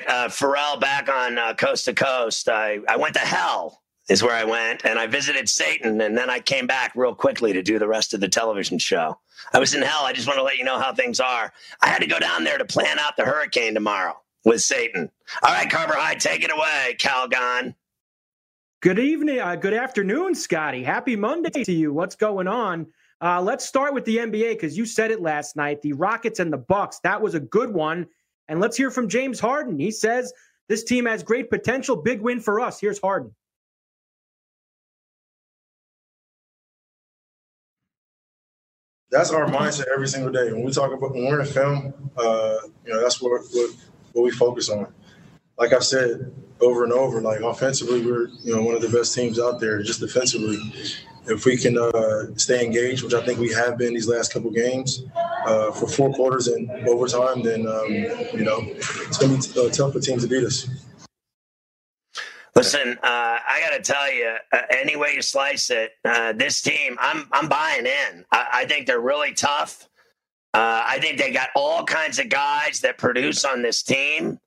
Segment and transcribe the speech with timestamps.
[0.00, 2.48] Right, uh, Farrell back on uh, Coast to Coast.
[2.48, 6.30] I, I went to hell, is where I went, and I visited Satan, and then
[6.30, 9.18] I came back real quickly to do the rest of the television show.
[9.52, 10.04] I was in hell.
[10.04, 11.52] I just want to let you know how things are.
[11.82, 15.10] I had to go down there to plan out the hurricane tomorrow with Satan.
[15.42, 17.74] All right, Carver High, take it away, Calgon.
[18.80, 20.82] Good evening, uh, good afternoon, Scotty.
[20.82, 21.92] Happy Monday to you.
[21.92, 22.86] What's going on?
[23.20, 25.82] Uh, let's start with the NBA because you said it last night.
[25.82, 27.00] The Rockets and the Bucks.
[27.00, 28.06] That was a good one.
[28.50, 29.78] And let's hear from James Harden.
[29.78, 30.32] He says
[30.68, 31.94] this team has great potential.
[31.94, 32.80] Big win for us.
[32.80, 33.32] Here's Harden.
[39.12, 40.52] That's our mindset every single day.
[40.52, 43.70] When we talk about when we're in film, uh, you know, that's what, what
[44.12, 44.92] what we focus on.
[45.56, 49.14] Like I said over and over, like offensively, we're you know one of the best
[49.14, 49.80] teams out there.
[49.82, 50.58] Just defensively,
[51.26, 54.50] if we can uh, stay engaged, which I think we have been these last couple
[54.50, 55.04] games,
[55.46, 59.70] uh, for four quarters and overtime, then um, you know it's going to be uh,
[59.70, 60.68] tough for teams to beat us.
[62.56, 66.60] Listen, uh, I got to tell you, uh, any way you slice it, uh, this
[66.60, 68.24] team, I'm I'm buying in.
[68.32, 69.88] I, I think they're really tough.
[70.52, 74.38] I think they got all kinds of guys that produce on this team.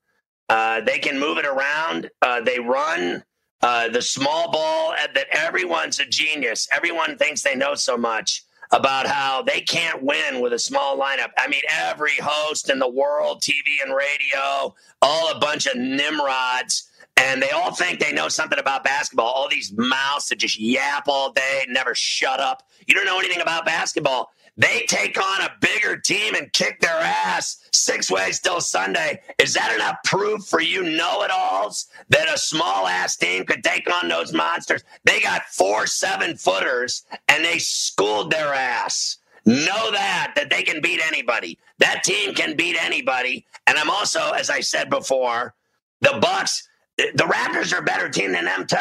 [0.48, 2.10] They can move it around.
[2.44, 3.24] They run
[3.64, 6.68] Uh, the small ball that everyone's a genius.
[6.70, 11.30] Everyone thinks they know so much about how they can't win with a small lineup.
[11.38, 16.90] I mean, every host in the world, TV and radio, all a bunch of nimrods
[17.16, 19.28] and they all think they know something about basketball.
[19.28, 22.64] All these mouths that just yap all day, never shut up.
[22.86, 24.32] You don't know anything about basketball.
[24.56, 29.20] They take on a bigger team and kick their ass six ways till Sunday.
[29.38, 33.64] Is that enough proof for you know it alls that a small ass team could
[33.64, 34.84] take on those monsters?
[35.04, 39.18] They got four seven footers and they schooled their ass.
[39.44, 41.58] Know that, that they can beat anybody.
[41.78, 43.44] That team can beat anybody.
[43.66, 45.54] And I'm also, as I said before,
[46.00, 48.76] the Bucks the Raptors are a better team than them too.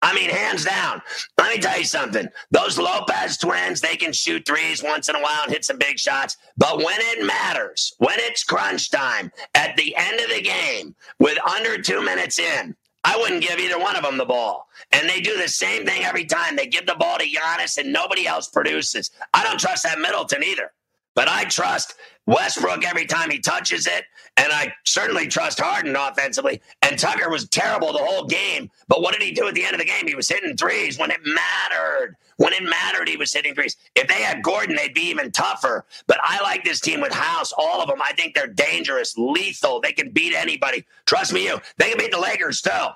[0.00, 1.02] I mean, hands down.
[1.38, 2.28] Let me tell you something.
[2.50, 5.98] Those Lopez twins, they can shoot threes once in a while and hit some big
[5.98, 6.36] shots.
[6.56, 11.38] But when it matters, when it's crunch time, at the end of the game, with
[11.44, 14.68] under two minutes in, I wouldn't give either one of them the ball.
[14.92, 16.56] And they do the same thing every time.
[16.56, 19.10] They give the ball to Giannis and nobody else produces.
[19.34, 20.72] I don't trust that Middleton either.
[21.14, 21.94] But I trust
[22.28, 24.04] Westbrook every time he touches it.
[24.36, 26.60] And I certainly trust Harden offensively.
[26.82, 28.70] And Tucker was terrible the whole game.
[28.86, 30.06] But what did he do at the end of the game?
[30.06, 32.16] He was hitting threes when it mattered.
[32.36, 33.76] When it mattered, he was hitting threes.
[33.94, 35.86] If they had Gordon, they'd be even tougher.
[36.06, 38.02] But I like this team with House, all of them.
[38.02, 39.80] I think they're dangerous, lethal.
[39.80, 40.84] They can beat anybody.
[41.06, 41.58] Trust me, you.
[41.78, 42.88] They can beat the Lakers too.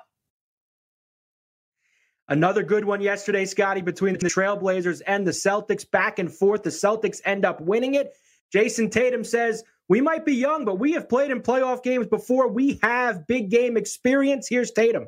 [2.29, 6.61] Another good one yesterday, Scotty, between the Trailblazers and the Celtics, back and forth.
[6.61, 8.15] The Celtics end up winning it.
[8.53, 12.47] Jayson Tatum says, We might be young, but we have played in playoff games before.
[12.47, 14.47] We have big game experience.
[14.47, 15.07] Here's Tatum.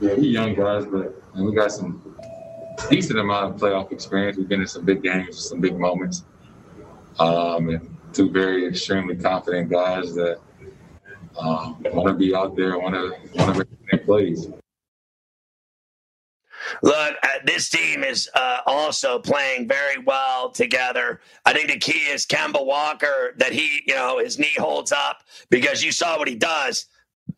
[0.00, 2.16] Yeah, we young guys, but we got some
[2.88, 4.36] decent amount of playoff experience.
[4.36, 6.24] We've been in some big games, some big moments.
[7.18, 10.38] Um, and two very extremely confident guys that
[11.38, 14.48] um, want to be out there, want to want to make their plays.
[16.82, 21.20] Look, uh, this team is uh, also playing very well together.
[21.44, 25.22] I think the key is Kemba Walker that he, you know, his knee holds up
[25.50, 26.86] because you saw what he does.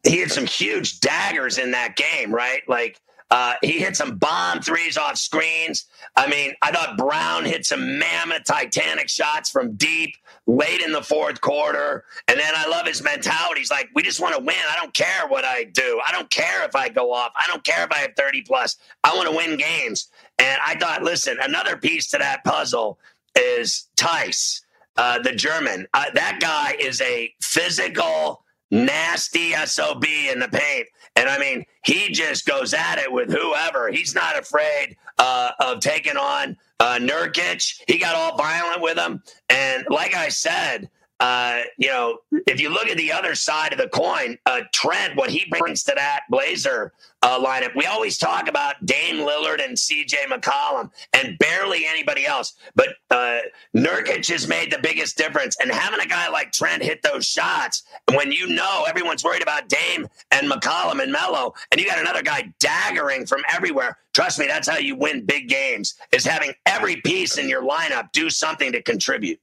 [0.04, 2.62] He had some huge daggers in that game, right?
[2.68, 3.00] Like
[3.30, 5.86] uh, he hit some bomb threes off screens.
[6.14, 11.02] I mean, I thought Brown hit some mammoth Titanic shots from deep late in the
[11.02, 12.04] fourth quarter.
[12.28, 13.60] And then I love his mentality.
[13.60, 14.56] He's like, we just want to win.
[14.70, 16.00] I don't care what I do.
[16.06, 17.32] I don't care if I go off.
[17.34, 18.76] I don't care if I have 30 plus.
[19.02, 20.08] I want to win games.
[20.38, 22.98] And I thought, listen, another piece to that puzzle
[23.36, 24.62] is Theis,
[24.96, 25.86] uh, the German.
[25.94, 30.86] Uh, that guy is a physical, nasty SOB in the paint.
[31.16, 33.88] And I mean, he just goes at it with whoever.
[33.90, 37.82] He's not afraid uh, of taking on uh, Nurkic.
[37.86, 39.22] He got all violent with him.
[39.48, 40.90] And like I said,
[41.20, 45.16] uh, you know, if you look at the other side of the coin, uh, Trent,
[45.16, 46.92] what he brings to that Blazer
[47.22, 52.54] uh, lineup, we always talk about Dame Lillard and CJ McCollum and barely anybody else.
[52.74, 53.38] But uh,
[53.74, 55.56] Nurkic has made the biggest difference.
[55.58, 59.70] And having a guy like Trent hit those shots, when you know everyone's worried about
[59.70, 64.46] Dame and McCollum and Melo, and you got another guy daggering from everywhere, trust me,
[64.46, 68.70] that's how you win big games, is having every piece in your lineup do something
[68.72, 69.40] to contribute.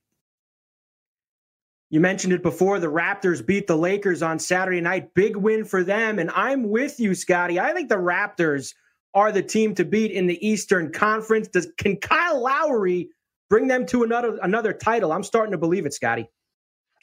[1.93, 2.79] You mentioned it before.
[2.79, 5.13] The Raptors beat the Lakers on Saturday night.
[5.13, 6.17] Big win for them.
[6.17, 7.59] And I'm with you, Scotty.
[7.59, 8.73] I think the Raptors
[9.13, 11.49] are the team to beat in the Eastern Conference.
[11.49, 13.09] Does can Kyle Lowry
[13.47, 15.11] bring them to another another title?
[15.11, 16.27] I'm starting to believe it, Scotty.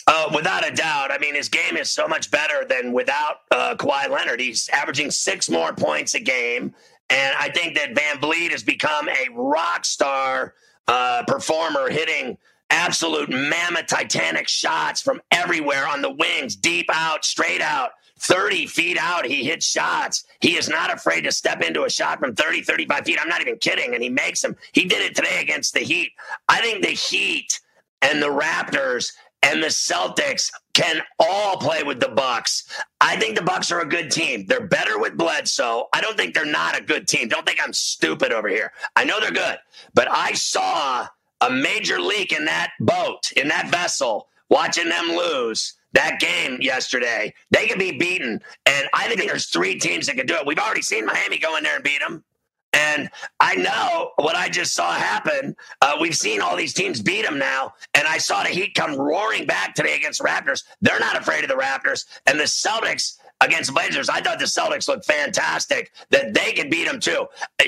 [0.08, 1.12] Uh, without a doubt.
[1.12, 4.40] I mean, his game is so much better than without uh, Kawhi Leonard.
[4.40, 6.75] He's averaging six more points a game.
[7.10, 10.54] And I think that VanVleet has become a rock star
[10.88, 12.38] uh, performer, hitting
[12.70, 17.90] absolute mammoth Titanic shots from everywhere on the wings, deep out, straight out.
[18.20, 20.25] 30 feet out, he hits shots.
[20.40, 23.19] He is not afraid to step into a shot from 30, 35 feet.
[23.20, 23.94] I'm not even kidding.
[23.94, 24.56] And he makes them.
[24.72, 26.12] He did it today against the Heat.
[26.49, 27.61] I think the Heat
[28.02, 29.12] and the Raptors
[29.43, 32.64] and the Celtics can all play with the Bucks.
[33.00, 34.46] I think the Bucks are a good team.
[34.46, 35.88] They're better with Bledsoe.
[35.94, 37.28] I don't think they're not a good team.
[37.28, 38.73] Don't think I'm stupid over here.
[38.96, 39.58] I know they're good,
[39.94, 41.06] but I saw
[41.40, 47.34] a major leak in that boat, in that vessel, watching them lose that game yesterday.
[47.50, 48.40] They can be beaten.
[48.66, 50.46] And I think there's three teams that can do it.
[50.46, 52.25] We've already seen Miami go in there and beat them.
[52.72, 53.10] And
[53.40, 55.56] I know what I just saw happen.
[55.82, 57.75] Uh, we've seen all these teams beat them now.
[57.94, 60.62] And I saw the Heat come roaring back today against Raptors.
[60.81, 62.04] They're not afraid of the Raptors.
[62.26, 65.92] And the Celtics against Blazers, I thought the Celtics looked fantastic.
[66.10, 67.26] That they could beat them too.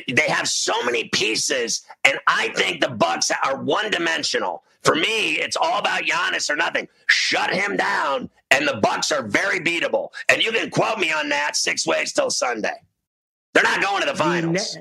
[0.09, 4.65] They have so many pieces, and I think the Bucks are one dimensional.
[4.83, 6.89] For me, it's all about Giannis or nothing.
[7.07, 10.09] Shut him down, and the Bucks are very beatable.
[10.29, 12.75] And you can quote me on that six ways till Sunday.
[13.55, 14.77] They're not going to the finals.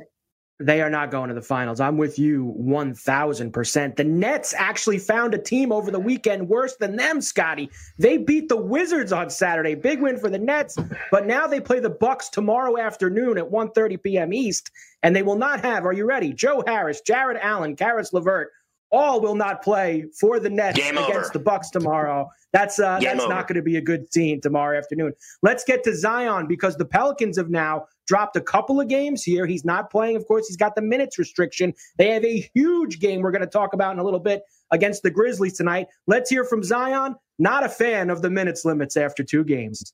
[0.65, 1.79] They are not going to the finals.
[1.79, 3.95] I'm with you 1000%.
[3.95, 7.69] The Nets actually found a team over the weekend worse than them, Scotty.
[7.97, 9.75] They beat the Wizards on Saturday.
[9.75, 10.77] Big win for the Nets,
[11.11, 14.33] but now they play the Bucks tomorrow afternoon at 1:30 p.m.
[14.33, 14.71] East,
[15.03, 16.33] and they will not have, are you ready?
[16.33, 18.51] Joe Harris, Jarrett Allen, Caris LeVert,
[18.91, 21.29] all will not play for the Nets Game against over.
[21.33, 22.29] the Bucks tomorrow.
[22.53, 23.33] That's uh, Game that's over.
[23.33, 25.13] not going to be a good scene tomorrow afternoon.
[25.41, 29.45] Let's get to Zion because the Pelicans have now dropped a couple of games here.
[29.45, 30.45] He's not playing, of course.
[30.45, 31.73] He's got the minutes restriction.
[31.97, 35.01] They have a huge game we're going to talk about in a little bit against
[35.01, 35.87] the Grizzlies tonight.
[36.07, 37.15] Let's hear from Zion.
[37.39, 39.93] Not a fan of the minutes limits after two games.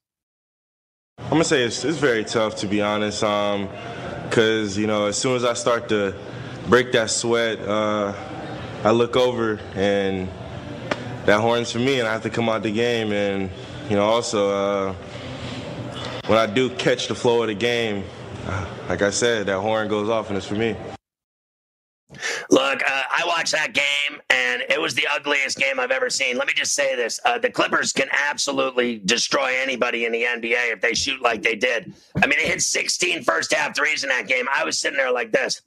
[1.20, 5.36] I'm gonna say it's, it's very tough to be honest, because you know as soon
[5.36, 6.15] as I start to
[6.68, 8.13] break that sweat, uh,
[8.84, 10.27] I look over and
[11.25, 13.12] that horn's for me, and I have to come out the game.
[13.12, 13.51] And
[13.89, 14.96] you know also uh,
[16.27, 18.03] when I do catch the flow of the game,
[18.46, 20.75] uh, like I said, that horn goes off and it's for me.
[22.50, 26.38] Look, uh, I watched that game, and it was the ugliest game I've ever seen.
[26.38, 30.72] Let me just say this: uh, the Clippers can absolutely destroy anybody in the NBA
[30.72, 31.93] if they shoot like they did.
[32.15, 34.46] I mean, they hit 16 first half threes in that game.
[34.53, 35.62] I was sitting there like this.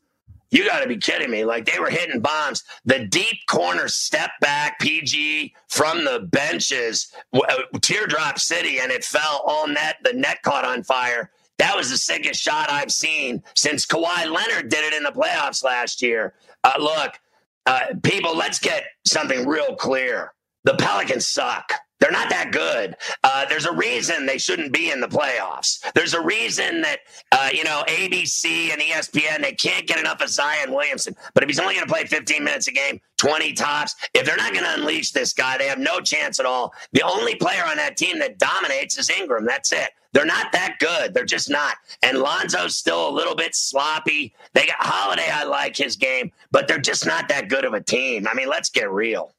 [0.51, 1.45] You got to be kidding me!
[1.45, 2.65] Like they were hitting bombs.
[2.85, 9.43] The deep corner step back PG from the benches, uh, teardrop city, and it fell
[9.47, 9.97] all net.
[10.03, 11.31] The net caught on fire.
[11.59, 15.63] That was the sickest shot I've seen since Kawhi Leonard did it in the playoffs
[15.63, 16.35] last year.
[16.65, 17.21] Uh, look,
[17.67, 20.33] uh, people, let's get something real clear.
[20.65, 21.73] The Pelicans suck.
[22.01, 22.97] They're not that good.
[23.23, 25.81] Uh, there's a reason they shouldn't be in the playoffs.
[25.95, 30.31] There's a reason that, uh, you know, ABC and ESPN, they can't get enough of
[30.31, 31.15] Zion Williamson.
[31.35, 34.39] But if he's only going to play 15 minutes a game, 20 tops, if they're
[34.39, 36.73] not going to unleash this guy, they have no chance at all.
[36.93, 39.45] The only player on that team that dominates is Ingram.
[39.45, 39.91] That's it.
[40.13, 41.15] They're not that good.
[41.15, 41.77] They're just not.
[42.03, 44.35] And Lonzo's still a little bit sloppy.
[44.55, 45.29] They got Holiday.
[45.31, 48.27] I like his game, but they're just not that good of a team.
[48.27, 49.35] I mean, let's get real.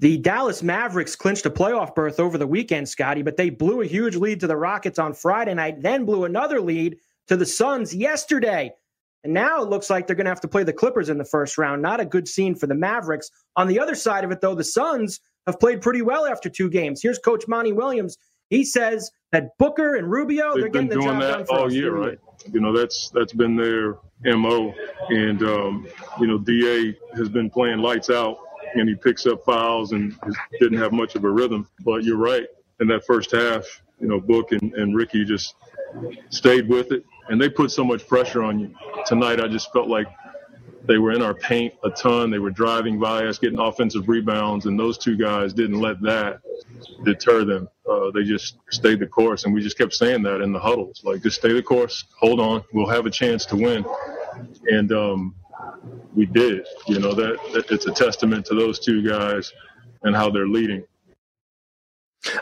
[0.00, 3.86] The Dallas Mavericks clinched a playoff berth over the weekend, Scotty, but they blew a
[3.86, 6.96] huge lead to the Rockets on Friday night, then blew another lead
[7.28, 8.72] to the Suns yesterday.
[9.24, 11.24] And now it looks like they're going to have to play the Clippers in the
[11.26, 11.82] first round.
[11.82, 13.30] Not a good scene for the Mavericks.
[13.56, 16.70] On the other side of it, though, the Suns have played pretty well after two
[16.70, 17.02] games.
[17.02, 18.16] Here's Coach Monty Williams.
[18.48, 21.58] He says that Booker and Rubio, They've they're getting the doing job that done for
[21.58, 22.18] all year, right?
[22.50, 24.74] You know, that's that's been their mo,
[25.10, 25.86] and um,
[26.18, 28.38] you know, Da has been playing lights out,
[28.74, 30.16] and he picks up fouls and
[30.60, 31.68] didn't have much of a rhythm.
[31.84, 32.46] But you're right.
[32.80, 33.64] In that first half,
[34.00, 35.54] you know, Book and, and Ricky just
[36.30, 38.74] stayed with it, and they put so much pressure on you.
[39.06, 40.06] Tonight, I just felt like
[40.86, 42.30] they were in our paint a ton.
[42.30, 46.40] They were driving by us, getting offensive rebounds, and those two guys didn't let that
[47.04, 47.68] deter them.
[47.88, 51.02] Uh, they just stayed the course, and we just kept saying that in the huddles,
[51.04, 53.84] like just stay the course, hold on, we'll have a chance to win,
[54.68, 55.34] and um,
[56.14, 56.66] we did.
[56.88, 57.38] You know that,
[57.70, 59.52] it's a testament to those two guys
[60.02, 60.84] and how they're leading.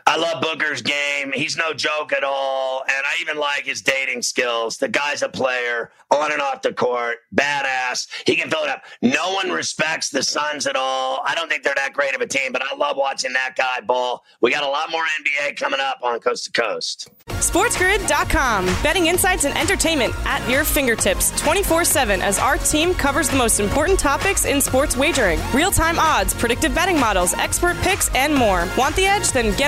[0.07, 1.33] I love Booker's game.
[1.33, 2.83] He's no joke at all.
[2.89, 4.77] And I even like his dating skills.
[4.77, 8.09] The guy's a player on and off the court, badass.
[8.27, 8.83] He can fill it up.
[9.03, 11.21] No one respects the Suns at all.
[11.25, 13.81] I don't think they're that great of a team, but I love watching that guy
[13.81, 14.25] ball.
[14.41, 17.11] We got a lot more NBA coming up on Coast to Coast.
[17.29, 18.67] SportsGrid.com.
[18.83, 23.61] Betting insights and entertainment at your fingertips 24 7 as our team covers the most
[23.61, 28.69] important topics in sports wagering real time odds, predictive betting models, expert picks, and more.
[28.77, 29.31] Want the edge?
[29.31, 29.68] Then get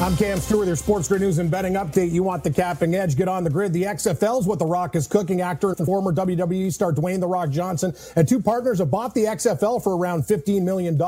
[0.00, 2.10] I'm Cam Stewart, your Sports Grid News and Betting Update.
[2.10, 3.18] You want the capping edge?
[3.18, 3.74] Get on the grid.
[3.74, 5.42] The XFL is what The Rock is cooking.
[5.42, 9.24] Actor and former WWE star Dwayne The Rock Johnson and two partners have bought the
[9.24, 10.98] XFL for around $15 million.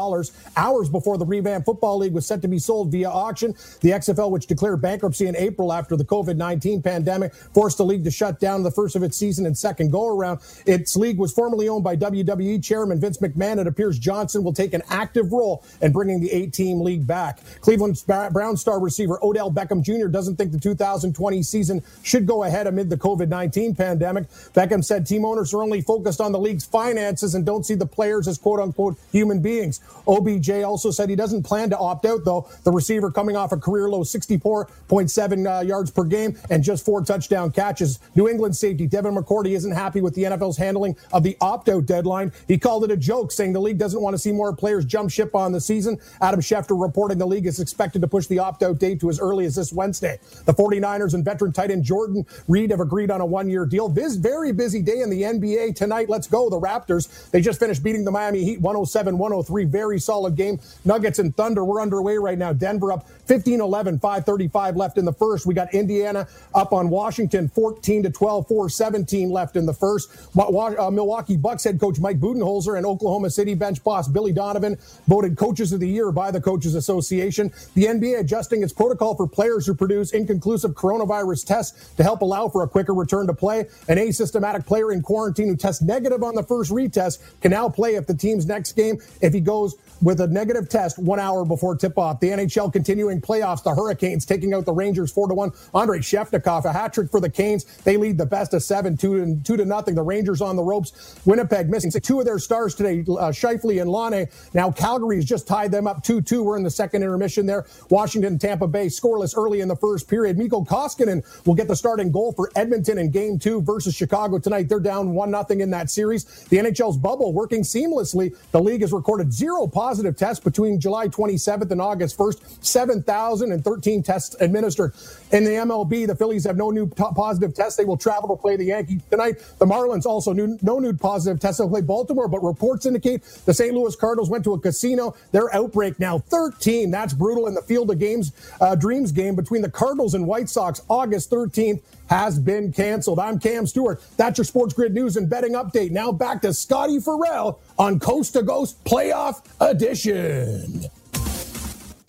[0.59, 4.31] Hours before the revamped Football League was set to be sold via auction, the XFL,
[4.31, 8.41] which declared bankruptcy in April after the COVID 19 pandemic, forced the league to shut
[8.41, 10.41] down the first of its season and second go around.
[10.67, 13.59] Its league was formerly owned by WWE chairman Vince McMahon.
[13.59, 17.41] It appears Johnson will take an active role in bringing the eight team league back.
[17.63, 20.09] Cleveland Brown star receiver Odell Beckham Jr.
[20.09, 24.29] doesn't think the 2020 season should go ahead amid the COVID 19 pandemic.
[24.55, 27.87] Beckham said team owners are only focused on the league's finances and don't see the
[27.87, 29.81] players as quote unquote human beings.
[30.07, 32.49] OBJ also said he doesn't plan to opt out, though.
[32.65, 37.05] The receiver coming off a career low 64.7 uh, yards per game and just four
[37.05, 38.01] touchdown catches.
[38.15, 41.87] New England safety Devin McCourty isn't happy with the NFL's handling of the opt out
[41.87, 42.33] deadline.
[42.49, 45.11] He called it a joke, saying the league doesn't want to see more players jump
[45.11, 45.99] ship on the season.
[46.21, 49.21] Adam Schefter reporting the league is expected to push the opt out date to as
[49.21, 50.19] early as this Wednesday.
[50.45, 53.89] The 49ers and veteran tight end Jordan Reed have agreed on a one year deal.
[53.89, 56.09] This very busy day in the NBA tonight.
[56.09, 56.49] Let's go.
[56.51, 57.31] The Raptors.
[57.31, 59.65] They just finished beating the Miami Heat 107 103.
[59.65, 60.61] Very solid game.
[60.85, 61.65] Nuggets and Thunder.
[61.65, 62.53] We're underway right now.
[62.53, 65.47] Denver up 15 11, 535 left in the first.
[65.47, 70.11] We got Indiana up on Washington 14 to 12, 4 17 left in the first.
[70.39, 74.77] Uh, Milwaukee Bucks head coach Mike Budenholzer and Oklahoma City bench boss Billy Donovan
[75.09, 77.51] voted coaches of the year by the Coaches Association.
[77.73, 82.51] The NBA adjusting its protocol for players who produce inconclusive coronavirus tests to help allow
[82.51, 83.61] for a quicker return to play.
[83.89, 87.95] An asymptomatic player in quarantine who tests negative on the first retest can now play
[87.95, 91.77] if the team's next game if he goes with a negative test one hour before
[91.77, 92.21] tip off.
[92.21, 95.53] The NHL continuing playoffs, the Hurricanes taking out the Rangers 4 to 1.
[95.75, 97.65] Andrei Svechnikov, a hat trick for the Canes.
[97.85, 99.95] They lead the best of seven, two, and two to nothing.
[99.95, 101.21] The Rangers on the ropes.
[101.25, 104.29] Winnipeg missing two of their stars today, uh, Scheifele and Laine.
[104.55, 106.43] Now Calgary's just tied them up 2 2.
[106.43, 107.67] We're in the second intermission there.
[107.89, 110.37] Washington, Tampa Bay scoreless early in the first period.
[110.37, 114.69] Mikko Koskinen will get the starting goal for Edmonton in game two versus Chicago tonight.
[114.69, 116.25] They're down 1 0 in that series.
[116.25, 118.37] The NHL's bubble working seamlessly.
[118.51, 122.65] The league has recorded zero positive tests between July 27th and August 1st.
[122.65, 124.95] 7,013 tests administered.
[125.33, 127.77] In the MLB, the Phillies have no new positive tests.
[127.77, 129.43] They will travel to play the Yankees tonight.
[129.59, 131.59] The Marlins also new, no new positive tests.
[131.59, 133.75] They'll play Baltimore, but reports indicate the St.
[133.75, 135.15] Louis Cardinals went to a casino.
[135.33, 136.91] Their outbreak now 13.
[136.91, 140.49] That's brutal in the Field of Games uh, Dreams game between the Cardinals and White
[140.49, 141.83] Sox August 13th
[142.13, 143.19] has been canceled.
[143.19, 144.03] I'm Cam Stewart.
[144.19, 145.93] That's your Sports Grid news and betting update.
[145.93, 150.85] Now back to Scotty Farrell on Coast to Coast Playoff Edition.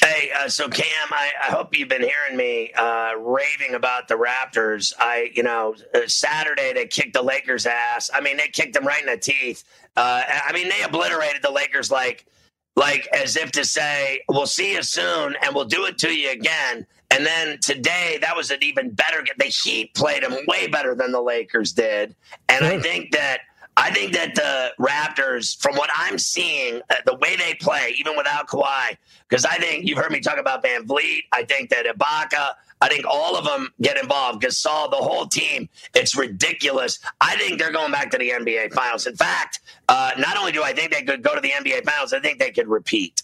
[0.01, 4.15] Hey, uh, so Cam, I, I, hope you've been hearing me uh, raving about the
[4.15, 4.91] Raptors.
[4.99, 8.11] I, you know, uh, Saturday they kicked the Lakers' ass.
[8.13, 9.63] I mean, they kicked them right in the teeth.
[9.95, 12.25] Uh, I mean, they obliterated the Lakers like,
[12.75, 16.31] like as if to say, "We'll see you soon, and we'll do it to you
[16.31, 19.21] again." And then today, that was an even better.
[19.21, 19.35] game.
[19.37, 22.15] The Heat played them way better than the Lakers did,
[22.49, 23.41] and I think that
[23.75, 28.15] I think that the Raptors, from what I'm seeing, uh, the way they play, even
[28.15, 31.23] without Kawhi, because I think you've heard me talk about VanVleet.
[31.31, 32.49] I think that Ibaka,
[32.81, 34.43] I think all of them get involved.
[34.43, 36.99] Gasol, the whole team, it's ridiculous.
[37.19, 39.07] I think they're going back to the NBA Finals.
[39.07, 42.13] In fact, uh, not only do I think they could go to the NBA Finals,
[42.13, 43.22] I think they could repeat.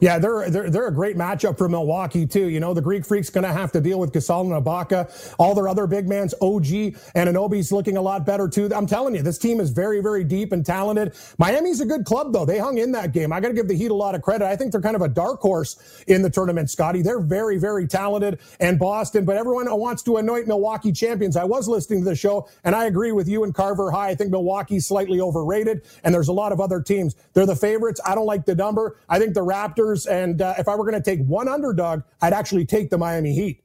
[0.00, 2.48] Yeah, they're, they're they're a great matchup for Milwaukee too.
[2.48, 5.34] You know, the Greek Freak's going to have to deal with Gasol and Ibaka.
[5.38, 6.66] All their other big mans, OG
[7.14, 8.70] and Anunoby's looking a lot better too.
[8.74, 11.14] I'm telling you, this team is very very deep and talented.
[11.38, 12.44] Miami's a good club though.
[12.44, 13.32] They hung in that game.
[13.32, 14.46] I got to give the Heat a lot of credit.
[14.46, 17.02] I think they're kind of a dark horse in the tournament, Scotty.
[17.02, 18.40] They're very very talented.
[18.60, 21.36] And Boston, but everyone wants to anoint Milwaukee champions.
[21.36, 24.08] I was listening to the show, and I agree with you and Carver High.
[24.08, 27.14] I think Milwaukee's slightly overrated, and there's a lot of other teams.
[27.34, 28.00] They're the favorites.
[28.04, 28.96] I don't like the number.
[29.08, 30.10] I think the Raptors Raptors.
[30.10, 33.34] And uh, if I were going to take one underdog, I'd actually take the Miami
[33.34, 33.62] Heat.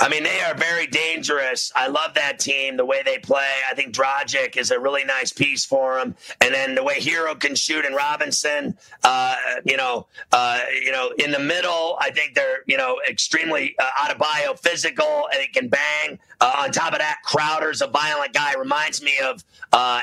[0.00, 1.72] I mean, they are very dangerous.
[1.76, 3.48] I love that team, the way they play.
[3.70, 7.38] I think Dragic is a really nice piece for them, and then the way Herro
[7.38, 12.34] can shoot and Robinson, uh, you know, uh, you know, in the middle, I think
[12.34, 16.18] they're you know extremely uh, out of bio, physical, and it can bang.
[16.40, 18.54] Uh, on top of that, Crowder's a violent guy.
[18.54, 20.00] Reminds me of uh,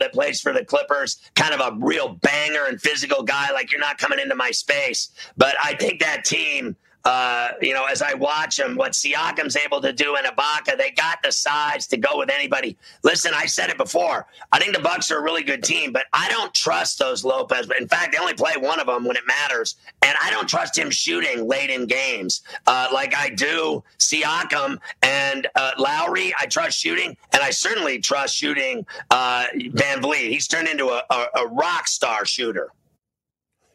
[0.00, 3.50] that plays for the Clippers, kind of a real banger and physical guy.
[3.52, 7.84] Like you're not coming into my space, but I think that team uh, you know,
[7.84, 11.86] as I watch them, what Siakam's able to do in Ibaka, they got the size
[11.88, 12.78] to go with anybody.
[13.02, 14.26] Listen, I said it before.
[14.52, 17.68] I think the Bucks are a really good team, but I don't trust those Lopez.
[17.78, 20.78] In fact, they only play one of them when it matters, and I don't trust
[20.78, 26.32] him shooting late in games uh, like I do Siakam and uh, Lowry.
[26.38, 30.30] I trust shooting, and I certainly trust shooting uh, VanVleet.
[30.30, 32.70] He's turned into a, a, a rock star shooter.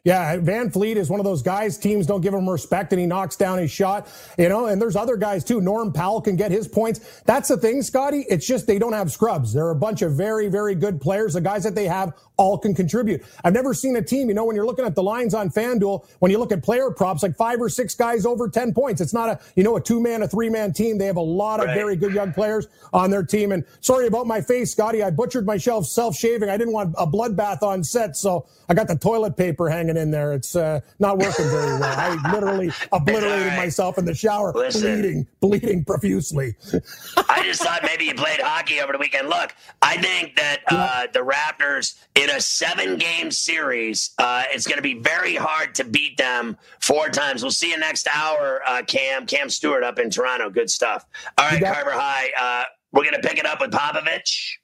[0.02, 1.76] Yeah, VanVleet is one of those guys.
[1.76, 4.08] Teams don't give him respect, and he knocks down his shot.
[4.38, 5.60] You know, and there's other guys too.
[5.60, 7.20] Norm Powell can get his points.
[7.26, 8.24] That's the thing, Scotty.
[8.30, 9.52] It's just they don't have scrubs.
[9.52, 11.34] They're a bunch of very, very good players.
[11.34, 13.22] The guys that they have all can contribute.
[13.44, 14.28] I've never seen a team.
[14.28, 16.90] You know, when you're looking at the lines on FanDuel, when you look at player
[16.90, 19.02] props, like five or six guys over ten points.
[19.02, 20.96] It's not a you know a two man, a three man team.
[20.96, 21.74] They have a lot of right.
[21.74, 23.52] very good young players on their team.
[23.52, 25.02] And sorry about my face, Scotty.
[25.02, 26.48] I butchered myself self shaving.
[26.48, 30.10] I didn't want a bloodbath on set, so I got the toilet paper hanging in
[30.10, 30.32] there.
[30.32, 31.98] It's uh, not working very well.
[31.98, 33.56] I literally obliterated right.
[33.58, 36.54] myself in the shower, Listen, bleeding, bleeding profusely.
[37.28, 39.28] I just thought maybe you played hockey over the weekend.
[39.28, 44.82] Look, I think that uh, the Raptors in a seven-game series, uh, it's going to
[44.82, 47.42] be very hard to beat them four times.
[47.42, 49.26] We'll see you next hour, uh, Cam.
[49.26, 50.50] Cam Stewart up in Toronto.
[50.50, 51.04] Good stuff.
[51.38, 52.30] All right, Carver High.
[52.38, 54.54] Uh, we're going to pick it up with Popovich.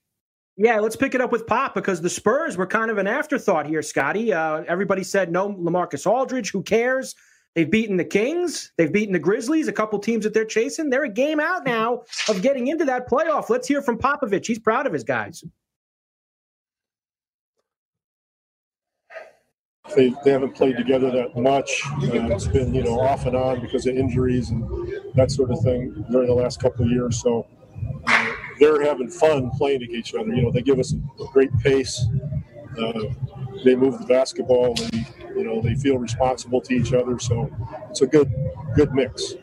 [0.57, 3.67] Yeah, let's pick it up with Pop because the Spurs were kind of an afterthought
[3.67, 4.33] here, Scotty.
[4.33, 6.51] Uh, everybody said no Lamarcus Aldridge.
[6.51, 7.15] Who cares?
[7.55, 8.73] They've beaten the Kings.
[8.79, 10.91] They've beaten the Grizzlies, a couple teams that they're chasing.
[10.91, 13.49] They're a game out now of getting into that playoff.
[13.49, 14.47] Let's hear from Popovich.
[14.47, 15.45] He's proud of his guys.
[19.97, 21.83] They, they haven't played together that much.
[21.87, 24.63] Uh, it's been, you know, off and on because of injuries and
[25.15, 27.21] that sort of thing during the last couple of years.
[27.23, 27.47] So,
[28.07, 30.33] uh, they're having fun playing against each other.
[30.35, 32.05] You know, they give us a great pace.
[32.79, 33.05] Uh,
[33.65, 34.75] they move the basketball.
[34.75, 37.19] They, you know, they feel responsible to each other.
[37.19, 37.51] So
[37.91, 38.33] it's a good
[38.75, 39.35] good mix.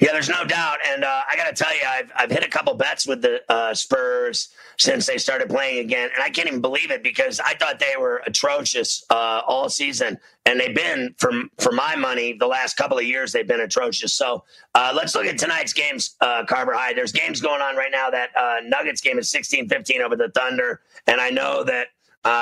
[0.00, 2.48] Yeah, there's no doubt, and uh, I got to tell you, I've I've hit a
[2.48, 6.60] couple bets with the uh, Spurs since they started playing again, and I can't even
[6.60, 11.30] believe it because I thought they were atrocious uh, all season, and they've been for
[11.58, 14.14] for my money the last couple of years they've been atrocious.
[14.14, 14.44] So
[14.74, 16.92] uh, let's look at tonight's games, uh, Carver High.
[16.92, 18.10] There's games going on right now.
[18.10, 21.88] That uh, Nuggets game is 16-15 over the Thunder, and I know that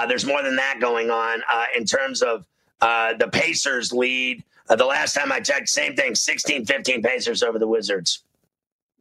[0.09, 1.43] there's more than that going on
[1.77, 2.47] in terms of
[2.81, 4.43] the Pacers lead.
[4.68, 8.25] Uh, the last time I checked, same thing 16 15 Pacers over the Wizards.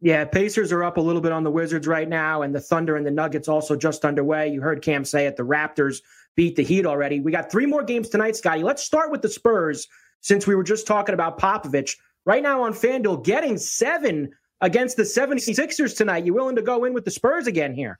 [0.00, 2.96] Yeah, Pacers are up a little bit on the Wizards right now, and the Thunder
[2.96, 4.48] and the Nuggets also just underway.
[4.48, 5.36] You heard Cam say it.
[5.36, 5.98] The Raptors
[6.34, 7.20] beat the Heat already.
[7.20, 8.64] We got three more games tonight, Scotty.
[8.64, 9.86] Let's start with the Spurs
[10.20, 11.96] since we were just talking about Popovich.
[12.24, 16.24] Right now on FanDuel, getting seven against the 76ers tonight.
[16.24, 17.98] You willing to go in with the Spurs again here?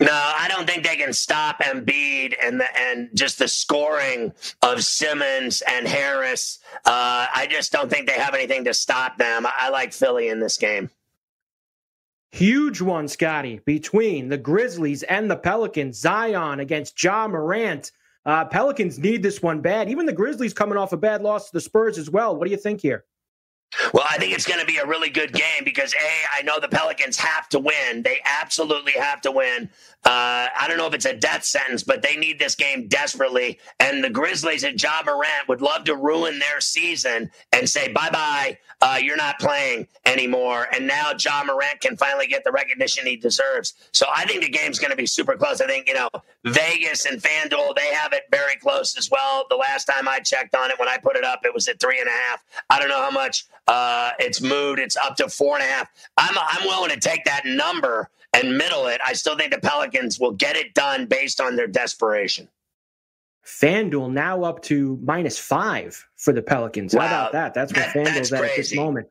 [0.00, 4.32] No, I don't think they can stop Embiid and the, and just the scoring
[4.62, 6.60] of Simmons and Harris.
[6.84, 9.44] Uh, I just don't think they have anything to stop them.
[9.44, 10.90] I, I like Philly in this game.
[12.30, 15.98] Huge one, Scotty, between the Grizzlies and the Pelicans.
[15.98, 17.90] Zion against Ja Morant.
[18.24, 19.88] Uh, Pelicans need this one bad.
[19.88, 22.36] Even the Grizzlies coming off a bad loss to the Spurs as well.
[22.36, 23.04] What do you think here?
[23.92, 26.58] Well, I think it's going to be a really good game because A, I know
[26.58, 28.02] the Pelicans have to win.
[28.02, 29.68] They absolutely have to win.
[30.08, 33.58] Uh, I don't know if it's a death sentence, but they need this game desperately.
[33.78, 38.08] And the Grizzlies and Ja Morant would love to ruin their season and say, bye
[38.08, 40.66] bye, uh, you're not playing anymore.
[40.72, 43.74] And now Ja Morant can finally get the recognition he deserves.
[43.92, 45.60] So I think the game's going to be super close.
[45.60, 46.08] I think, you know,
[46.44, 49.44] Vegas and FanDuel, they have it very close as well.
[49.50, 51.80] The last time I checked on it, when I put it up, it was at
[51.80, 52.42] three and a half.
[52.70, 54.78] I don't know how much uh, it's moved.
[54.78, 55.90] It's up to four and a half.
[56.16, 59.00] I'm, I'm willing to take that number and middle it.
[59.04, 62.48] I still think the Pelicans will get it done based on their desperation.
[63.44, 66.94] FanDuel now up to minus five for the Pelicans.
[66.94, 67.06] Wow.
[67.06, 67.54] How about that?
[67.54, 69.08] That's where that, FanDuel's at at this moment.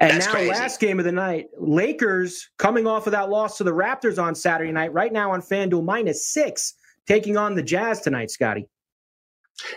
[0.00, 0.50] And that's now, crazy.
[0.50, 4.34] last game of the night, Lakers coming off of that loss to the Raptors on
[4.34, 6.74] Saturday night, right now on FanDuel, minus six,
[7.06, 8.66] taking on the Jazz tonight, Scotty.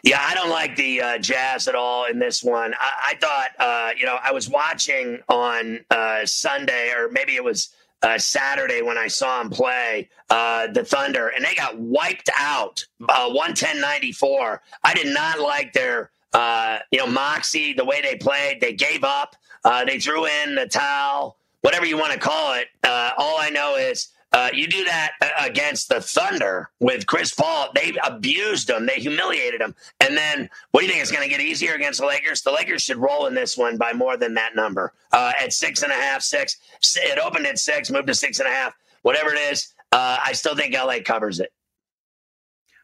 [0.01, 2.73] Yeah, I don't like the uh, Jazz at all in this one.
[2.79, 7.43] I, I thought, uh, you know, I was watching on uh, Sunday, or maybe it
[7.43, 12.29] was uh, Saturday when I saw him play uh, the Thunder, and they got wiped
[12.37, 14.59] out, uh, 110-94.
[14.83, 18.61] I did not like their, uh, you know, moxie, the way they played.
[18.61, 19.35] They gave up.
[19.63, 22.67] Uh, they threw in the towel, whatever you want to call it.
[22.83, 27.33] Uh, all I know is uh, you do that uh, against the Thunder with Chris
[27.33, 27.69] Paul.
[27.75, 28.87] They abused him.
[28.87, 29.75] They humiliated him.
[29.99, 32.41] And then what do you think is going to get easier against the Lakers?
[32.41, 35.83] The Lakers should roll in this one by more than that number uh, at six
[35.83, 36.57] and a half, six.
[36.95, 39.73] It opened at six, moved to six and a half, whatever it is.
[39.91, 41.53] Uh, I still think LA covers it.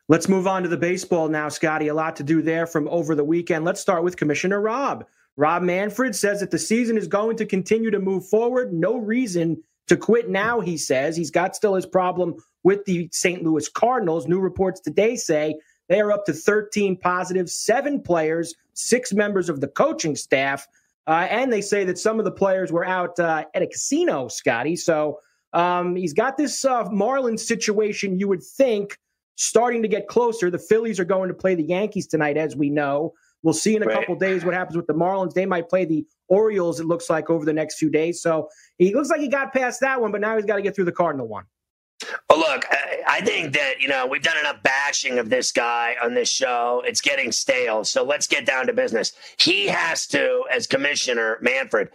[0.08, 1.88] Let's move on to the baseball now, Scotty.
[1.88, 3.66] A lot to do there from over the weekend.
[3.66, 5.06] Let's start with Commissioner Rob.
[5.38, 8.74] Rob Manfred says that the season is going to continue to move forward.
[8.74, 11.18] No reason to quit now, he says.
[11.18, 13.44] He's got still his problem with the St.
[13.44, 14.28] Louis Cardinals.
[14.28, 15.56] New reports today say
[15.90, 20.68] they are up to 13 positive, seven players, six members of the coaching staff.
[21.08, 24.28] Uh, and they say that some of the players were out uh, at a casino,
[24.28, 24.76] Scotty.
[24.76, 25.20] So
[25.54, 28.98] um, he's got this uh, Marlins situation, you would think,
[29.36, 30.52] starting to get closer.
[30.52, 33.14] The Phillies are going to play the Yankees tonight, as we know.
[33.42, 34.00] We'll see in a right.
[34.00, 35.34] couple days what happens with the Marlins.
[35.34, 38.22] They might play the Orioles, it looks like, over the next few days.
[38.22, 38.50] So
[38.80, 40.86] he looks like he got past that one, but now he's got to get through
[40.86, 41.46] the Cardinal one.
[42.30, 42.66] Well, look,
[43.08, 46.82] I think that, you know, we've done enough bashing of this guy on this show.
[46.86, 47.84] It's getting stale.
[47.84, 49.12] So let's get down to business.
[49.38, 51.90] He has to, as commissioner, Manfred,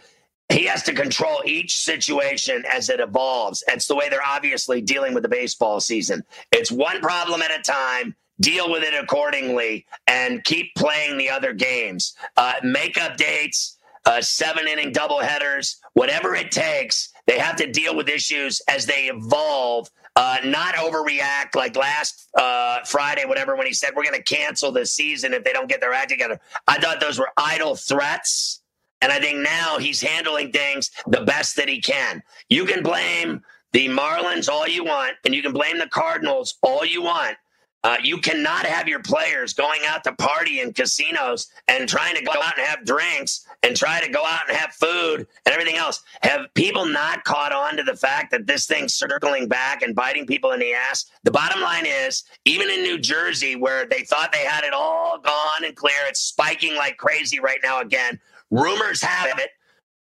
[0.49, 3.63] he has to control each situation as it evolves.
[3.65, 6.23] That's the way they're obviously dealing with the baseball season.
[6.51, 11.53] It's one problem at a time deal with it accordingly and keep playing the other
[11.53, 12.15] games.
[12.37, 17.11] Uh, make updates, uh, seven inning double headers, whatever it takes.
[17.27, 22.79] They have to deal with issues as they evolve, uh, not overreact like last uh,
[22.85, 25.81] Friday, whatever, when he said, We're going to cancel the season if they don't get
[25.81, 26.39] their act together.
[26.67, 28.61] I thought those were idle threats.
[29.01, 32.23] And I think now he's handling things the best that he can.
[32.49, 36.85] You can blame the Marlins all you want, and you can blame the Cardinals all
[36.85, 37.37] you want.
[37.85, 42.23] Uh, you cannot have your players going out to party in casinos and trying to
[42.23, 45.75] go out and have drinks and try to go out and have food and everything
[45.75, 46.01] else.
[46.23, 50.25] Have people not caught on to the fact that this thing's circling back and biting
[50.25, 51.05] people in the ass?
[51.25, 55.19] The bottom line is, even in New Jersey, where they thought they had it all
[55.19, 58.19] gone and clear, it's spiking like crazy right now again.
[58.49, 59.51] Rumors have it.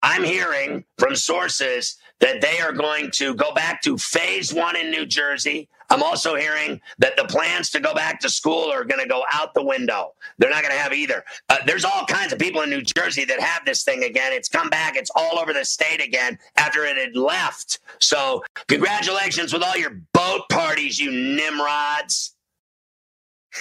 [0.03, 4.91] I'm hearing from sources that they are going to go back to phase one in
[4.91, 5.69] New Jersey.
[5.89, 9.23] I'm also hearing that the plans to go back to school are going to go
[9.31, 10.13] out the window.
[10.37, 11.23] They're not going to have either.
[11.49, 14.31] Uh, there's all kinds of people in New Jersey that have this thing again.
[14.31, 14.95] It's come back.
[14.95, 17.79] It's all over the state again after it had left.
[17.99, 22.35] So, congratulations with all your boat parties, you nimrods.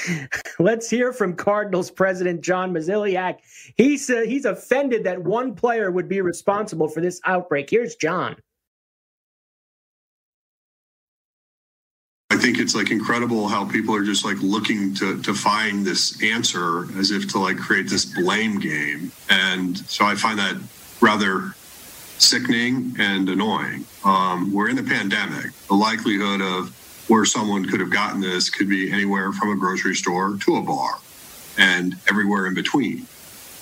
[0.58, 3.38] Let's hear from Cardinals president John Mozeliak.
[3.76, 7.70] He said he's offended that one player would be responsible for this outbreak.
[7.70, 8.36] Here's John.
[12.48, 16.86] Think it's like incredible how people are just like looking to to find this answer
[16.98, 19.12] as if to like create this blame game.
[19.28, 20.56] And so I find that
[21.02, 21.52] rather
[22.16, 23.84] sickening and annoying.
[24.02, 25.52] Um, we're in a pandemic.
[25.68, 26.74] The likelihood of
[27.10, 30.62] where someone could have gotten this could be anywhere from a grocery store to a
[30.62, 31.00] bar
[31.58, 33.06] and everywhere in between.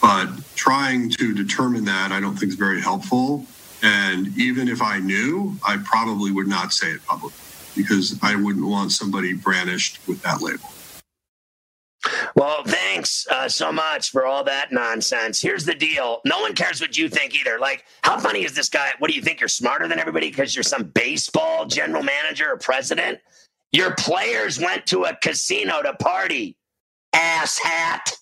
[0.01, 3.47] But trying to determine that, I don't think is very helpful.
[3.83, 7.46] And even if I knew, I probably would not say it publicly
[7.77, 10.69] because I wouldn't want somebody brandished with that label.
[12.35, 15.41] Well, thanks uh, so much for all that nonsense.
[15.41, 17.59] Here's the deal no one cares what you think either.
[17.59, 18.91] Like, how funny is this guy?
[18.99, 19.41] What do you think?
[19.41, 23.19] You're smarter than everybody because you're some baseball general manager or president?
[23.73, 26.57] Your players went to a casino to party,
[27.13, 28.13] ass hat.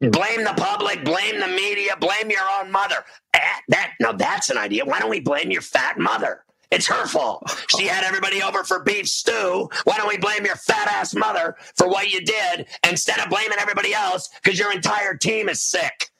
[0.00, 3.04] Blame the public, blame the media, blame your own mother.
[3.34, 4.84] Eh, that now that's an idea.
[4.84, 6.44] Why don't we blame your fat mother?
[6.70, 7.42] It's her fault.
[7.76, 9.68] She had everybody over for beef stew.
[9.84, 13.58] Why don't we blame your fat ass mother for what you did instead of blaming
[13.58, 16.10] everybody else because your entire team is sick?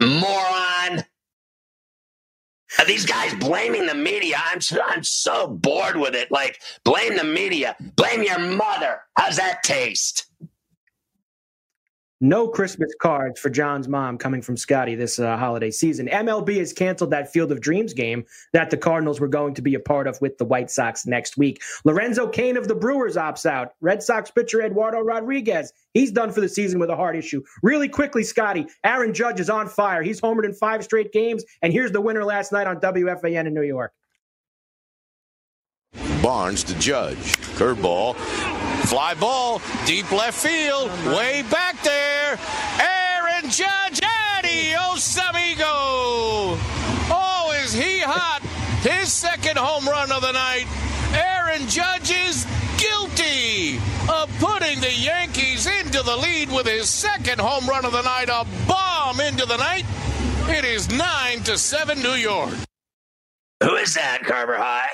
[0.00, 1.04] Moron.
[2.78, 4.36] Are these guys blaming the media?
[4.42, 6.30] I'm so, I'm so bored with it.
[6.30, 9.00] Like, blame the media, blame your mother.
[9.16, 10.29] How's that taste?
[12.22, 16.06] No Christmas cards for John's mom coming from Scotty this uh, holiday season.
[16.06, 19.74] MLB has canceled that Field of Dreams game that the Cardinals were going to be
[19.74, 21.62] a part of with the White Sox next week.
[21.84, 23.72] Lorenzo Cain of the Brewers opts out.
[23.80, 27.42] Red Sox pitcher Eduardo Rodriguez, he's done for the season with a heart issue.
[27.62, 30.02] Really quickly, Scotty, Aaron Judge is on fire.
[30.02, 33.54] He's homered in five straight games, and here's the winner last night on WFAN in
[33.54, 33.94] New York.
[36.22, 37.16] Barnes to Judge.
[37.56, 38.14] Curveball.
[38.86, 39.62] Fly ball.
[39.86, 40.90] Deep left field.
[41.06, 41.69] Way back
[42.36, 42.38] there.
[42.80, 44.00] Aaron Judge.
[44.38, 45.64] Adios, amigo.
[47.12, 48.40] Oh, is he hot?
[48.82, 50.66] His second home run of the night.
[51.12, 52.46] Aaron Judge is
[52.78, 53.76] guilty
[54.08, 58.28] of putting the Yankees into the lead with his second home run of the night.
[58.28, 59.84] A bomb into the night.
[60.48, 62.50] It is 9 to 7 New York.
[63.62, 64.88] Who is that, Carver High?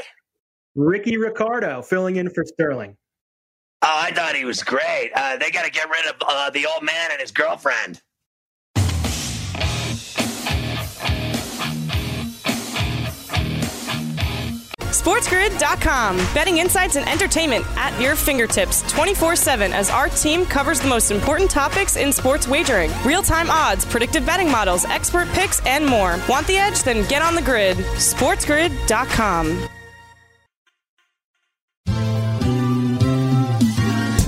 [0.74, 2.96] Rickie Ricardo filling in for Sterling.
[3.82, 5.12] Oh, I thought he was great.
[5.14, 8.02] Uh, they got to get rid of uh, the old man and his girlfriend.
[15.06, 16.16] SportsGrid.com.
[16.34, 21.12] Betting insights and entertainment at your fingertips 24 7 as our team covers the most
[21.12, 26.18] important topics in sports wagering real time odds, predictive betting models, expert picks, and more.
[26.28, 26.82] Want the edge?
[26.82, 27.76] Then get on the grid.
[27.76, 29.68] SportsGrid.com.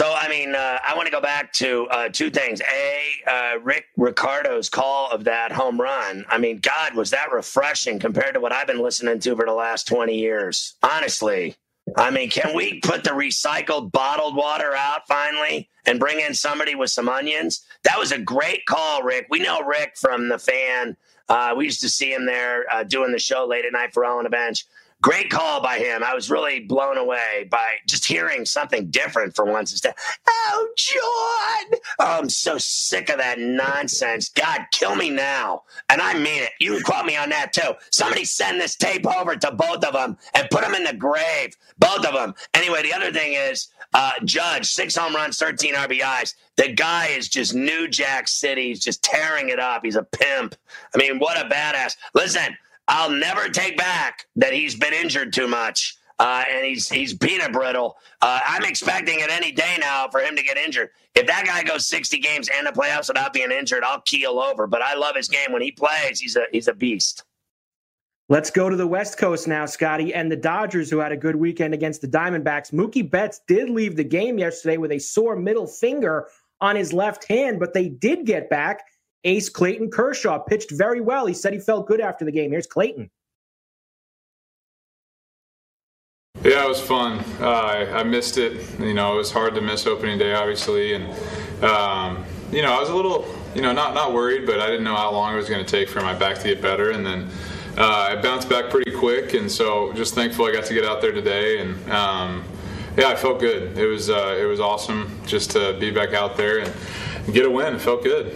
[0.00, 2.62] So, I mean, uh, I want to go back to uh, two things.
[2.62, 6.24] A, uh, Rick Ricardo's call of that home run.
[6.30, 9.52] I mean, God, was that refreshing compared to what I've been listening to for the
[9.52, 10.72] last 20 years?
[10.82, 11.54] Honestly.
[11.96, 16.74] I mean, can we put the recycled bottled water out finally and bring in somebody
[16.74, 17.62] with some onions?
[17.84, 19.26] That was a great call, Rick.
[19.28, 20.96] We know Rick from the fan.
[21.28, 24.06] Uh, we used to see him there uh, doing the show late at night for
[24.06, 24.64] All on the Bench
[25.02, 26.02] great call by him.
[26.04, 29.94] I was really blown away by just hearing something different for once instead.
[30.28, 31.80] Oh, John.
[31.98, 34.28] Oh, I'm so sick of that nonsense.
[34.28, 35.62] God, kill me now.
[35.88, 36.50] And I mean it.
[36.60, 37.72] You can quote me on that too.
[37.90, 41.56] Somebody send this tape over to both of them and put them in the grave.
[41.78, 42.34] Both of them.
[42.54, 46.34] Anyway, the other thing is uh, Judge, six home runs, 13 RBIs.
[46.56, 48.68] The guy is just New Jack City.
[48.68, 49.82] He's just tearing it up.
[49.84, 50.54] He's a pimp.
[50.94, 51.96] I mean, what a badass.
[52.14, 52.56] Listen,
[52.90, 55.96] I'll never take back that he's been injured too much.
[56.18, 57.96] Uh, and he's he's peanut brittle.
[58.20, 60.90] Uh, I'm expecting it any day now for him to get injured.
[61.14, 64.66] If that guy goes 60 games and the playoffs without being injured, I'll keel over.
[64.66, 66.20] But I love his game when he plays.
[66.20, 67.24] He's a he's a beast.
[68.28, 71.36] Let's go to the West Coast now, Scotty, and the Dodgers, who had a good
[71.36, 72.70] weekend against the Diamondbacks.
[72.70, 76.26] Mookie Betts did leave the game yesterday with a sore middle finger
[76.60, 78.82] on his left hand, but they did get back.
[79.24, 81.26] Ace Clayton Kershaw pitched very well.
[81.26, 82.50] He said he felt good after the game.
[82.50, 83.10] Here's Clayton.
[86.42, 87.22] Yeah, it was fun.
[87.38, 88.80] Uh, I, missed it.
[88.80, 91.04] You know, it was hard to miss opening day, obviously, and
[91.62, 94.84] um, you know, I was a little, you know, not not worried, but I didn't
[94.84, 97.04] know how long it was going to take for my back to get better, and
[97.04, 97.28] then
[97.76, 101.02] uh, I bounced back pretty quick, and so just thankful I got to get out
[101.02, 102.44] there today, and um,
[102.96, 103.76] yeah, I felt good.
[103.76, 106.72] It was uh, it was awesome just to be back out there and
[107.34, 107.74] get a win.
[107.74, 108.34] It felt good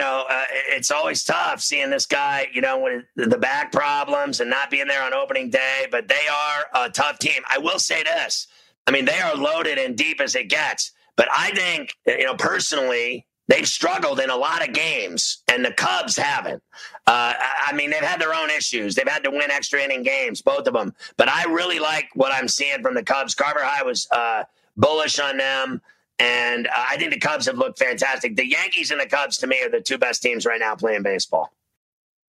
[0.00, 4.50] know, uh, it's always tough seeing this guy, you know, with the back problems and
[4.50, 7.42] not being there on opening day, but they are a tough team.
[7.48, 8.48] I will say this.
[8.86, 12.34] I mean, they are loaded and deep as it gets, but I think, you know,
[12.34, 16.62] personally, they've struggled in a lot of games, and the Cubs haven't.
[17.06, 17.34] Uh,
[17.66, 18.94] I mean, they've had their own issues.
[18.94, 20.94] They've had to win extra inning games, both of them.
[21.16, 23.34] But I really like what I'm seeing from the Cubs.
[23.34, 24.44] Carver High was uh,
[24.76, 25.82] bullish on them.
[26.20, 28.36] And uh, I think the Cubs have looked fantastic.
[28.36, 31.02] The Yankees and the Cubs, to me, are the two best teams right now playing
[31.02, 31.50] baseball.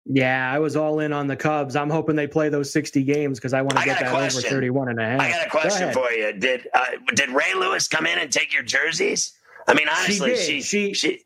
[0.05, 1.75] Yeah, I was all in on the Cubs.
[1.75, 4.45] I'm hoping they play those 60 games because I want to get that question.
[4.45, 5.19] over 31 and a half.
[5.19, 6.33] I got a question Go for you.
[6.33, 9.33] Did uh, did Ray Lewis come in and take your jerseys?
[9.67, 11.23] I mean, honestly, she she, she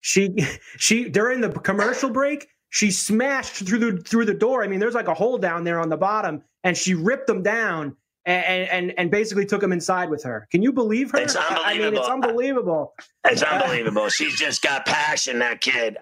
[0.00, 4.62] she she she during the commercial break, she smashed through the through the door.
[4.62, 7.42] I mean, there's like a hole down there on the bottom, and she ripped them
[7.42, 10.46] down and, and and basically took him inside with her.
[10.50, 11.18] Can you believe her?
[11.18, 11.64] It's unbelievable.
[11.64, 12.94] I mean, it's unbelievable.
[13.24, 14.08] It's unbelievable.
[14.08, 15.38] She's just got passion.
[15.40, 15.96] That kid.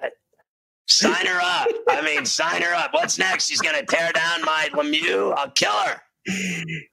[0.88, 1.68] Sign her up.
[1.88, 2.92] I mean, sign her up.
[2.92, 3.48] What's next?
[3.48, 5.32] She's going to tear down my Lemieux.
[5.36, 6.00] I'll kill her.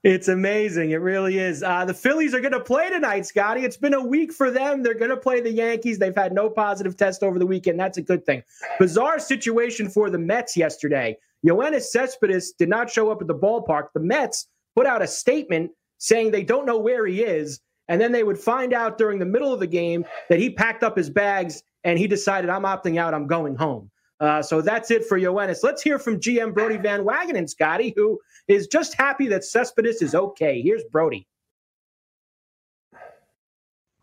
[0.03, 0.91] It's amazing.
[0.91, 1.63] It really is.
[1.63, 3.61] Uh, the Phillies are going to play tonight, Scotty.
[3.65, 4.83] It's been a week for them.
[4.83, 5.97] They're going to play the Yankees.
[5.99, 7.79] They've had no positive test over the weekend.
[7.79, 8.43] That's a good thing.
[8.79, 11.17] Bizarre situation for the Mets yesterday.
[11.45, 13.87] Yoenis Cespedes did not show up at the ballpark.
[13.93, 17.59] The Mets put out a statement saying they don't know where he is.
[17.87, 20.83] And then they would find out during the middle of the game that he packed
[20.83, 23.89] up his bags and he decided, I'm opting out, I'm going home.
[24.19, 25.63] Uh, so that's it for Yoenis.
[25.63, 30.13] Let's hear from GM Brodie Van Wagenen, Scotty, who is just happy that Cespedes is
[30.13, 30.61] okay.
[30.61, 31.27] Here's Brodie.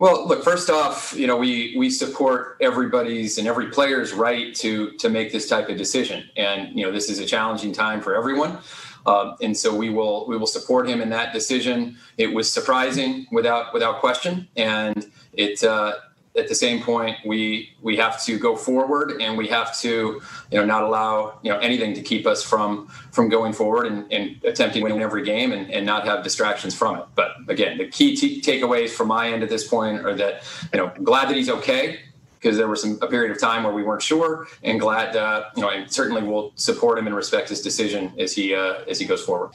[0.00, 0.42] Well, look.
[0.42, 5.32] First off, you know we we support everybody's and every player's right to to make
[5.32, 8.58] this type of decision, and you know this is a challenging time for everyone.
[9.06, 11.96] Um, and so we will we will support him in that decision.
[12.16, 15.94] It was surprising without without question, and it uh,
[16.36, 20.58] at the same point we we have to go forward and we have to you
[20.58, 24.42] know not allow you know anything to keep us from from going forward and, and
[24.44, 27.04] attempting to win every game and, and not have distractions from it.
[27.14, 30.78] But again, the key t- takeaways from my end at this point are that you
[30.78, 32.00] know glad that he's okay
[32.44, 35.44] because there was some a period of time where we weren't sure, and glad uh,
[35.56, 38.98] you know, and certainly we'll support him and respect his decision as he uh, as
[38.98, 39.50] he goes forward.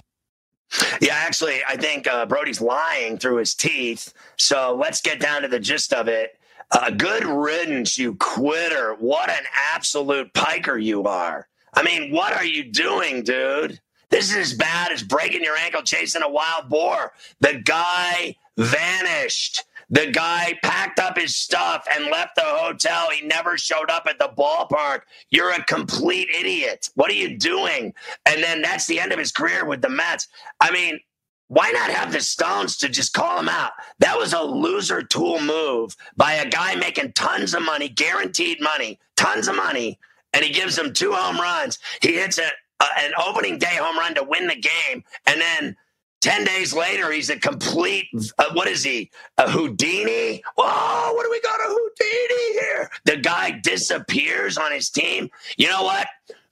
[1.02, 4.14] Yeah, actually, I think uh, Brodie's lying through his teeth.
[4.38, 6.38] So let's get down to the gist of it.
[6.72, 8.96] Uh, good riddance, you quitter.
[9.00, 11.48] What an absolute piker you are.
[11.74, 13.80] I mean, what are you doing, dude?
[14.10, 17.14] This is as bad as breaking your ankle chasing a wild boar.
[17.40, 19.64] The guy vanished.
[19.90, 23.10] The guy packed up his stuff and left the hotel.
[23.12, 25.02] He never showed up at the ballpark.
[25.32, 26.90] You're a complete idiot.
[26.96, 27.94] What are you doing?
[28.26, 30.28] And then that's the end of his career with the Mets.
[30.60, 31.00] I mean,
[31.48, 33.72] why not have the Stones to just call him out?
[34.00, 39.00] That was a loser tool move by a guy making tons of money, guaranteed money,
[39.18, 40.00] tons of money,
[40.34, 41.80] and he gives them two home runs.
[42.02, 45.76] He hits a, a, an opening day home run to win the game, and then
[46.22, 49.10] 10 days later, he's a complete, uh, what is he?
[49.38, 50.44] A Houdini?
[50.58, 52.90] Oh, what do we got a Houdini here?
[53.06, 55.30] The guy disappears on his team.
[55.58, 56.08] You know what?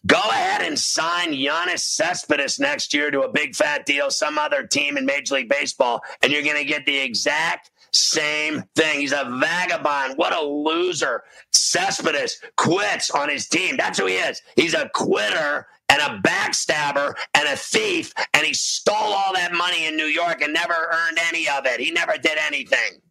[0.05, 4.65] Go ahead and sign Yoenis Cespedes next year to a big fat deal, some other
[4.65, 9.01] team in Major League Baseball, and you're going to get the exact same thing.
[9.01, 10.17] He's a vagabond.
[10.17, 11.23] What a loser.
[11.51, 13.75] Cespedes quits on his team.
[13.75, 14.41] That's who he is.
[14.55, 19.85] He's a quitter and a backstabber and a thief, and he stole all that money
[19.85, 21.79] in New York and never earned any of it.
[21.79, 23.01] He never did anything.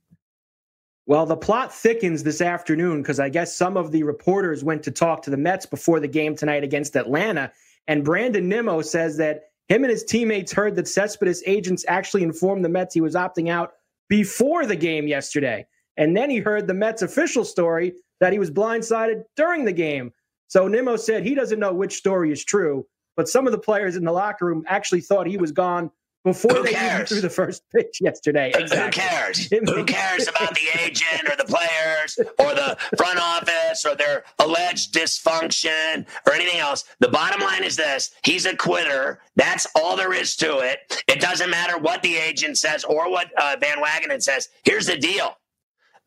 [1.07, 4.91] Well, the plot thickens this afternoon because I guess some of the reporters went to
[4.91, 7.53] talk to the Mets before the game tonight against Atlanta.
[7.87, 12.64] And Brandon Nimmo says that him and his teammates heard that Cespedes agents actually informed
[12.64, 13.74] the Mets he was opting out
[14.09, 15.66] before the game yesterday.
[15.97, 20.12] And then he heard the Mets official story that he was blindsided during the game.
[20.49, 22.86] So Nimmo said he doesn't know which story is true,
[23.16, 25.90] but some of the players in the locker room actually thought he was gone
[26.24, 26.94] before Who they cares?
[26.94, 28.53] even threw the first pitch yesterday.
[28.57, 29.47] Who cares?
[29.51, 34.92] Who cares about the agent or the players or the front office or their alleged
[34.92, 36.84] dysfunction or anything else?
[36.99, 39.20] The bottom line is this he's a quitter.
[39.36, 41.03] That's all there is to it.
[41.07, 44.49] It doesn't matter what the agent says or what uh, Van Wagenen says.
[44.64, 45.38] Here's the deal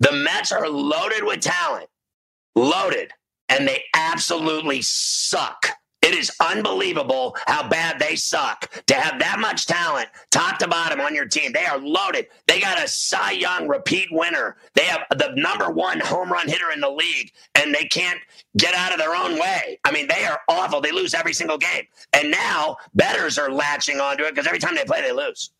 [0.01, 1.87] the Mets are loaded with talent,
[2.55, 3.11] loaded,
[3.49, 5.67] and they absolutely suck.
[6.01, 11.01] It is unbelievable how bad they suck to have that much talent, top to bottom,
[11.01, 11.51] on your team.
[11.51, 12.27] They are loaded.
[12.47, 14.55] They got a Cy Young repeat winner.
[14.75, 18.19] They have the number one home run hitter in the league, and they can't
[18.57, 19.79] get out of their own way.
[19.83, 20.79] I mean, they are awful.
[20.79, 21.83] They lose every single game.
[22.13, 25.51] And now betters are latching onto it because every time they play, they lose.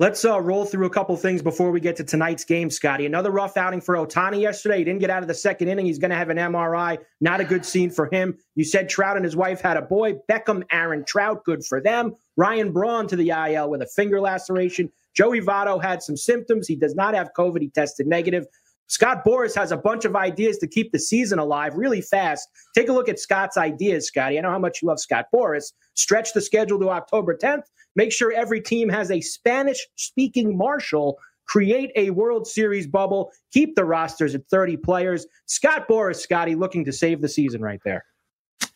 [0.00, 3.06] Let's uh, roll through a couple things before we get to tonight's game, Scotty.
[3.06, 4.78] Another rough outing for Ohtani yesterday.
[4.78, 5.86] He didn't get out of the second inning.
[5.86, 6.98] He's going to have an MRI.
[7.20, 8.36] Not a good scene for him.
[8.56, 10.14] You said Trout and his wife had a boy.
[10.28, 12.12] Beckham, Aaron Trout, good for them.
[12.36, 14.90] Ryan Braun to the IL with a finger laceration.
[15.14, 16.66] Joey Votto had some symptoms.
[16.66, 17.60] He does not have COVID.
[17.60, 18.46] He tested negative.
[18.88, 22.48] Scott Boras has a bunch of ideas to keep the season alive really fast.
[22.74, 24.38] Take a look at Scott's ideas, Scotty.
[24.38, 25.72] I know how much you love Scott Boras.
[25.94, 27.62] Stretch the schedule to October 10th.
[27.96, 31.18] Make sure every team has a Spanish speaking marshal.
[31.46, 33.30] Create a World Series bubble.
[33.52, 35.26] Keep the rosters at 30 players.
[35.46, 38.04] Scott Boras, Scotty, looking to save the season right there.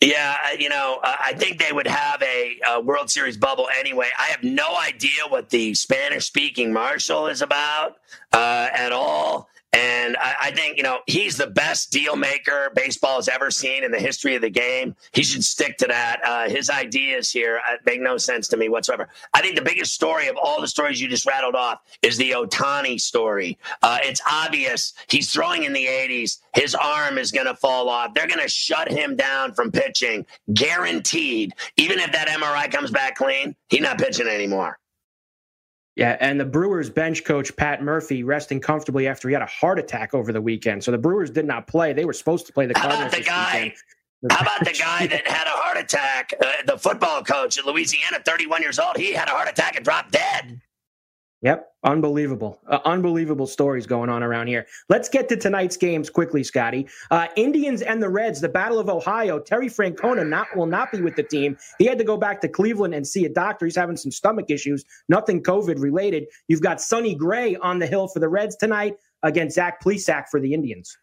[0.01, 4.07] Yeah, you know, I think they would have a, a, World Series bubble anyway.
[4.17, 7.97] I have no idea what the Spanish speaking Marshall is about
[8.31, 9.49] uh, at all.
[9.71, 13.83] And I, I, think, you know, he's the best deal maker baseball has ever seen
[13.83, 14.95] in the history of the game.
[15.11, 16.21] He should stick to that.
[16.25, 19.09] Uh, his ideas here uh, make no sense to me whatsoever.
[19.33, 22.31] I think the biggest story of all the stories you just rattled off is the
[22.31, 23.59] Ohtani story.
[23.83, 26.39] Uh, it's obvious he's throwing in the 80s.
[26.55, 28.15] His arm is going to fall off.
[28.15, 31.53] They're going to shut him down from pitching, guaranteed.
[31.77, 34.79] Even if that MRI comes back clean, he's not pitching anymore.
[35.99, 39.79] Yeah, and the Brewers bench coach Pat Murphy resting comfortably after he had a heart
[39.79, 40.81] attack over the weekend.
[40.81, 41.91] So the Brewers did not play.
[41.91, 43.75] They were supposed to play the How Cardinals about the guy?
[44.31, 46.33] How about the guy that had a heart attack?
[46.41, 48.95] Uh, the football coach at Louisiana, 31 years old.
[48.95, 50.61] He had a heart attack and dropped dead.
[51.41, 54.67] Yep, unbelievable, uh, unbelievable stories going on around here.
[54.89, 56.89] Let's get to tonight's games quickly, Scotty.
[57.09, 59.39] Uh, Indians and the Reds, the Battle of Ohio.
[59.39, 61.57] Terry Francona not will not be with the team.
[61.77, 63.65] He had to go back to Cleveland and see a doctor.
[63.65, 66.25] He's having some stomach issues, nothing COVID related.
[66.49, 70.41] You've got Sonny Gray on the hill for the Reds tonight against Zach Plesac for
[70.41, 70.97] the Indians.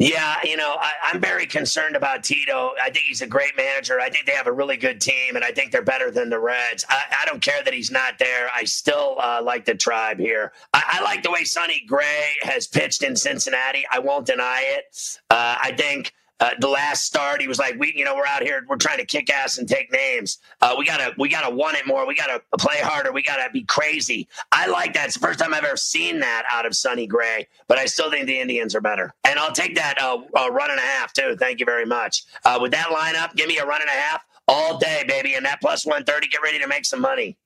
[0.00, 2.70] Yeah, you know, I, am very concerned about Tito.
[2.82, 4.00] I think he's a great manager.
[4.00, 6.38] I think they have a really good team, and I think they're better than the
[6.38, 6.86] Reds.
[6.88, 8.48] I, I don't care that he's not there.
[8.54, 10.52] I still uh, like the tribe here.
[10.72, 13.84] I, I, like the way Sonny Gray has pitched in Cincinnati.
[13.92, 15.18] I won't deny it.
[15.28, 18.42] Uh, I think uh, the last start, he was like, "We, you know, we're out
[18.42, 20.38] here, we're trying to kick ass and take names.
[20.60, 22.06] Uh, we gotta, we gotta want it more.
[22.06, 23.12] We gotta play harder.
[23.12, 25.06] We gotta be crazy." I like that.
[25.06, 27.46] It's the first time I've ever seen that out of Sonny Gray.
[27.68, 30.18] But I still think the Indians are better, and I'll take that uh,
[30.50, 31.36] run and a half too.
[31.38, 32.24] Thank you very much.
[32.44, 35.46] Uh, with that lineup, give me a run and a half all day, baby, and
[35.46, 36.28] that plus one thirty.
[36.28, 37.36] Get ready to make some money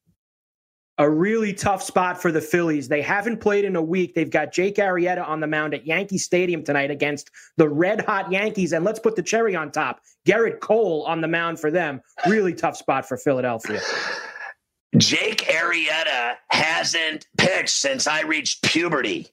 [0.98, 2.88] a really tough spot for the Phillies.
[2.88, 4.14] They haven't played in a week.
[4.14, 8.30] They've got Jake Arrieta on the mound at Yankee Stadium tonight against the red hot
[8.30, 8.72] Yankees.
[8.72, 12.00] And let's put the cherry on top Gerrit Cole on the mound for them.
[12.26, 13.80] Really tough spot for Philadelphia.
[14.96, 19.28] Jake Arrieta hasn't pitched since I reached puberty.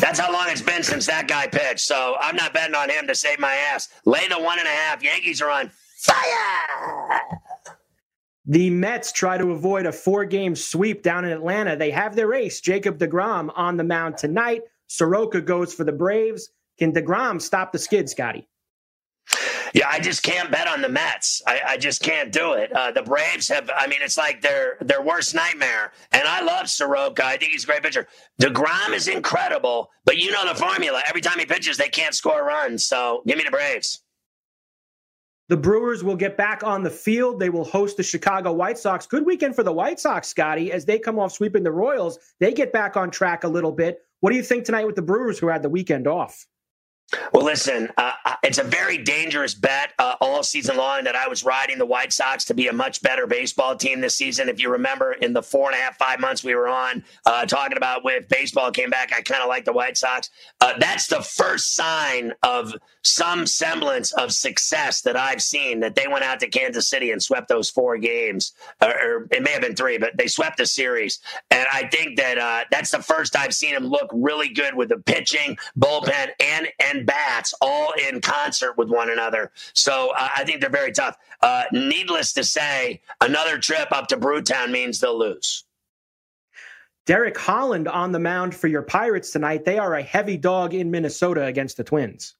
[0.00, 1.80] That's how long it's been since that guy pitched.
[1.80, 3.88] So I'm not betting on him to save my ass.
[4.04, 5.04] Lay the one and a half.
[5.04, 7.20] Yankees are on fire.
[8.50, 11.76] The Mets try to avoid a four game sweep down in Atlanta.
[11.76, 14.62] They have their ace, Jacob DeGrom, on the mound tonight.
[14.88, 16.50] Soroka goes for the Braves.
[16.76, 18.48] Can DeGrom stop the skid, Scotty?
[19.72, 21.42] Yeah, I just can't bet on the Mets.
[21.46, 22.72] I, I just can't do it.
[22.72, 25.92] Uh, the Braves have, I mean, it's like their their worst nightmare.
[26.10, 27.24] And I love Soroka.
[27.24, 28.08] I think he's a great pitcher.
[28.42, 31.00] DeGrom is incredible, but you know the formula.
[31.06, 32.84] Every time he pitches, they can't score runs.
[32.84, 34.02] So give me the Braves.
[35.50, 37.40] The Brewers will get back on the field.
[37.40, 39.04] They will host the Chicago White Sox.
[39.04, 42.20] Good weekend for the White Sox, Scotty, as they come off sweeping the Royals.
[42.38, 43.98] They get back on track a little bit.
[44.20, 46.46] What do you think tonight with the Brewers who had the weekend off?
[47.32, 48.12] Well, listen, uh,
[48.50, 52.12] it's a very dangerous bet uh, all season long that I was riding the White
[52.12, 54.48] Sox to be a much better baseball team this season.
[54.48, 57.46] If you remember, in the four and a half, five months we were on uh,
[57.46, 60.30] talking about with baseball came back, I kind of like the White Sox.
[60.60, 66.08] Uh, that's the first sign of some semblance of success that I've seen that they
[66.08, 69.62] went out to Kansas City and swept those four games, or, or it may have
[69.62, 71.20] been three, but they swept the series.
[71.52, 74.88] And I think that uh, that's the first I've seen them look really good with
[74.88, 79.52] the pitching, bullpen, and and bats all in concert with one another.
[79.74, 81.16] So uh, I think they're very tough.
[81.40, 85.64] Uh, needless to say, another trip up to Brewtown means they'll lose.
[87.06, 89.64] Derek Holland on the mound for your Pirates tonight.
[89.64, 92.36] They are a heavy dog in Minnesota against the Twins.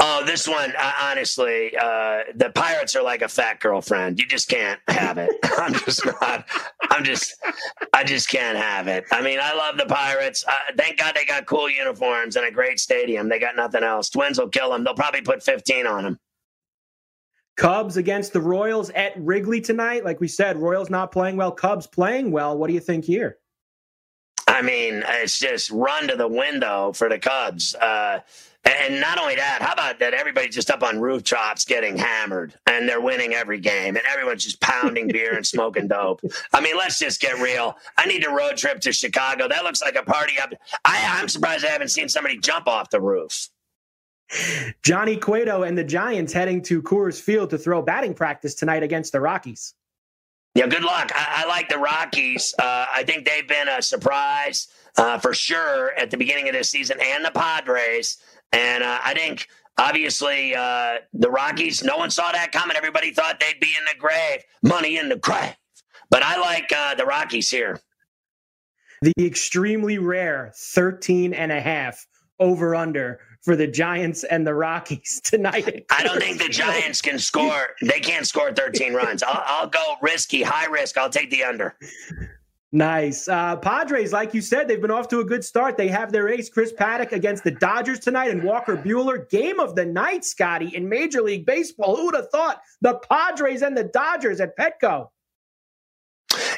[0.00, 4.18] Oh, this one, uh, honestly, uh, the Pirates are like a fat girlfriend.
[4.18, 5.30] You just can't have it.
[5.58, 6.46] I'm just not.
[6.90, 7.34] I'm just.
[7.92, 9.04] I just can't have it.
[9.12, 10.44] I mean, I love the Pirates.
[10.46, 13.28] Uh, thank God they got cool uniforms and a great stadium.
[13.28, 14.08] They got nothing else.
[14.08, 14.84] Twins will kill them.
[14.84, 16.18] They'll probably put 15 on them.
[17.56, 20.04] Cubs against the Royals at Wrigley tonight.
[20.04, 21.52] Like we said, Royals not playing well.
[21.52, 22.56] Cubs playing well.
[22.56, 23.38] What do you think here?
[24.46, 27.74] I mean, it's just run to the window for the Cubs.
[27.74, 28.20] Uh,
[28.66, 30.12] and not only that, how about that?
[30.12, 34.60] Everybody's just up on rooftops getting hammered, and they're winning every game, and everyone's just
[34.60, 36.20] pounding beer and smoking dope.
[36.52, 37.76] I mean, let's just get real.
[37.96, 39.48] I need a road trip to Chicago.
[39.48, 40.52] That looks like a party up.
[40.84, 43.48] I, I'm surprised I haven't seen somebody jump off the roof.
[44.82, 49.12] Johnny Cueto and the Giants heading to Coors Field to throw batting practice tonight against
[49.12, 49.74] the Rockies.
[50.56, 51.12] Yeah, good luck.
[51.14, 52.54] I, I like the Rockies.
[52.58, 56.70] Uh, I think they've been a surprise uh, for sure at the beginning of this
[56.70, 58.16] season, and the Padres.
[58.52, 62.76] And uh, I think obviously uh, the Rockies, no one saw that coming.
[62.76, 65.56] Everybody thought they'd be in the grave, money in the grave.
[66.10, 67.80] But I like uh, the Rockies here.
[69.02, 72.06] The extremely rare 13 and a half
[72.38, 75.86] over under for the Giants and the Rockies tonight.
[75.90, 77.68] I don't think the Giants can score.
[77.82, 79.22] They can't score 13 runs.
[79.22, 80.98] I'll, I'll go risky, high risk.
[80.98, 81.76] I'll take the under.
[82.76, 83.26] Nice.
[83.26, 85.78] Uh, Padres, like you said, they've been off to a good start.
[85.78, 89.26] They have their ace, Chris Paddack, against the Dodgers tonight and Walker Buehler.
[89.30, 91.96] Game of the night, Scotty, in Major League Baseball.
[91.96, 95.08] Who would have thought the Padres and the Dodgers at Petco?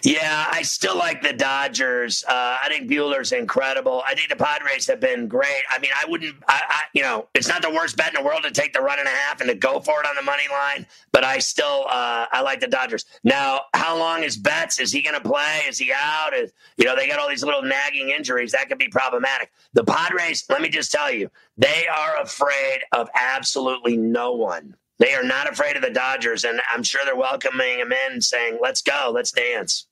[0.05, 2.25] Yeah, I still like the Dodgers.
[2.29, 4.03] Uh, I think Buehler's incredible.
[4.07, 5.63] I think the Padres have been great.
[5.71, 8.27] I mean, I wouldn't, I, I, you know, it's not the worst bet in the
[8.27, 10.23] world to take the run and a half and to go for it on the
[10.23, 13.07] money line, but I still, uh, I like the Dodgers.
[13.25, 14.79] Now, how long is Betts?
[14.79, 15.63] Is he going to play?
[15.69, 16.33] Is he out?
[16.35, 18.53] Is, you know, they got all these little nagging injuries.
[18.53, 19.51] That could be problematic.
[19.75, 24.77] The Padres, let me just tell you, they are afraid of absolutely no one.
[24.99, 28.59] They are not afraid of the Dodgers, and I'm sure they're welcoming them in, saying,
[28.61, 29.87] "Let's go, let's dance."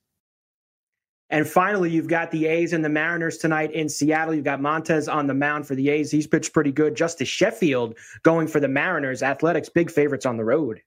[1.30, 4.34] And finally, you've got the A's and the Mariners tonight in Seattle.
[4.34, 6.10] You've got Montas on the mound for the A's.
[6.10, 6.94] He's pitched pretty good.
[6.94, 9.22] Justus Sheffield going for the Mariners.
[9.22, 10.82] Athletics, big favorites on the road.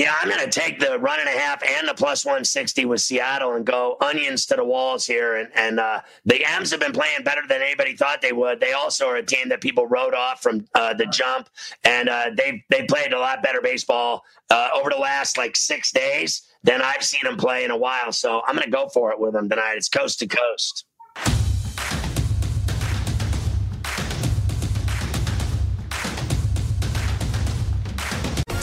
[0.00, 3.02] Yeah, I'm going to take the run and a half and the plus 160 with
[3.02, 5.36] Seattle and go onions to the walls here.
[5.36, 8.60] And, and uh, the M's have been playing better than anybody thought they would.
[8.60, 11.50] They also are a team that people wrote off from uh, the jump,
[11.84, 15.92] and uh, they they played a lot better baseball uh, over the last like six
[15.92, 18.10] days than I've seen them play in a while.
[18.10, 19.74] So I'm going to go for it with them tonight.
[19.76, 20.86] It's coast to coast.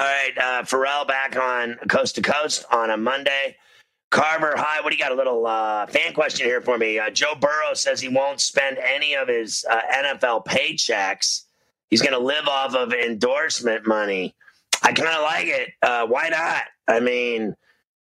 [0.00, 3.54] All right, uh, Farrell back on Coast to Coast on a Monday.
[4.10, 4.80] Carver, hi.
[4.80, 5.12] What do you got?
[5.12, 6.98] A little uh, fan question here for me.
[6.98, 11.42] Uh, Joe Burrow says he won't spend any of his uh, NFL paychecks.
[11.90, 14.34] He's going to live off of endorsement money.
[14.82, 15.68] I kind of like it.
[15.82, 16.62] Uh, why not?
[16.88, 17.54] I mean,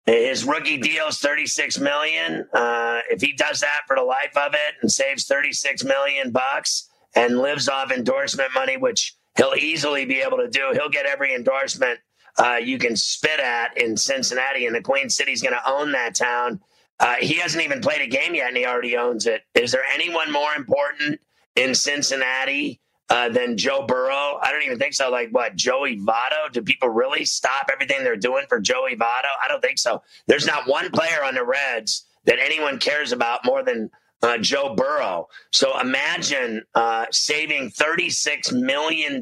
[0.08, 2.48] his rookie deal is 36 million.
[2.56, 6.89] Uh, if he does that for the life of it and saves 36 million bucks
[7.14, 10.72] and lives off endorsement money, which he'll easily be able to do.
[10.74, 12.00] He'll get every endorsement
[12.38, 16.16] uh, you can spit at in Cincinnati, and the Queen City's going to own that
[16.16, 16.60] town.
[17.00, 19.42] Uh, he hasn't even played a game yet, and he already owns it.
[19.54, 21.20] Is there anyone more important
[21.56, 22.80] in Cincinnati
[23.10, 24.40] uh, than Joe Burrow?
[24.42, 25.10] I don't even think so.
[25.12, 26.52] Like what, Joey Votto?
[26.52, 29.30] Do people really stop everything they're doing for Joey Votto?
[29.44, 30.02] I don't think so.
[30.28, 33.92] There's not one player on the Reds that anyone cares about more than
[34.24, 35.28] uh, Joe Burrow.
[35.51, 39.21] So imagine uh, saving $36 million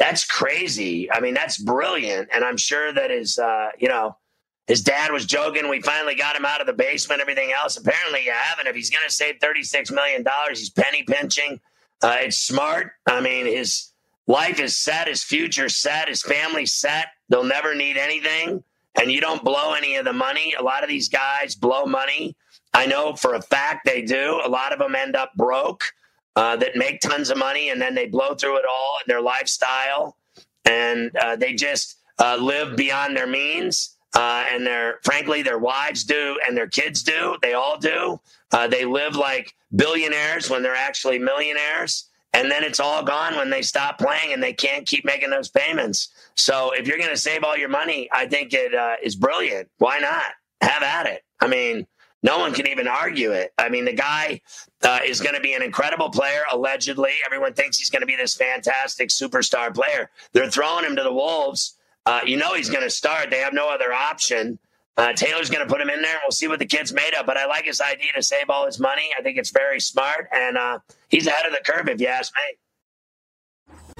[0.00, 1.12] that's crazy.
[1.12, 2.30] I mean, that's brilliant.
[2.32, 4.16] And I'm sure that his, uh, you know,
[4.66, 5.68] his dad was joking.
[5.68, 7.76] We finally got him out of the basement, everything else.
[7.76, 8.66] Apparently, you haven't.
[8.66, 11.60] If he's going to save $36 million, he's penny pinching.
[12.02, 12.92] Uh, it's smart.
[13.06, 13.90] I mean, his
[14.26, 17.08] life is set, his future set, his family set.
[17.28, 18.64] They'll never need anything.
[18.98, 20.54] And you don't blow any of the money.
[20.58, 22.34] A lot of these guys blow money.
[22.72, 24.40] I know for a fact they do.
[24.44, 25.84] A lot of them end up broke
[26.36, 29.20] uh, that make tons of money and then they blow through it all in their
[29.20, 30.16] lifestyle
[30.64, 33.96] and uh, they just uh, live beyond their means.
[34.12, 37.36] Uh, and their, frankly, their wives do and their kids do.
[37.42, 38.20] They all do.
[38.50, 42.08] Uh, they live like billionaires when they're actually millionaires.
[42.32, 45.48] And then it's all gone when they stop playing and they can't keep making those
[45.48, 46.08] payments.
[46.34, 49.68] So if you're going to save all your money, I think it uh, is brilliant.
[49.78, 50.32] Why not?
[50.60, 51.22] Have at it.
[51.40, 51.86] I mean,
[52.22, 53.52] no one can even argue it.
[53.58, 54.40] I mean, the guy
[54.82, 57.12] uh, is going to be an incredible player, allegedly.
[57.24, 60.10] Everyone thinks he's going to be this fantastic superstar player.
[60.32, 61.76] They're throwing him to the Wolves.
[62.06, 63.30] Uh, you know he's going to start.
[63.30, 64.58] They have no other option.
[64.96, 67.14] Uh, Taylor's going to put him in there, and we'll see what the kid's made
[67.18, 67.24] of.
[67.24, 69.10] But I like his idea to save all his money.
[69.18, 72.32] I think it's very smart, and uh, he's ahead of the curve, if you ask
[72.36, 72.56] me.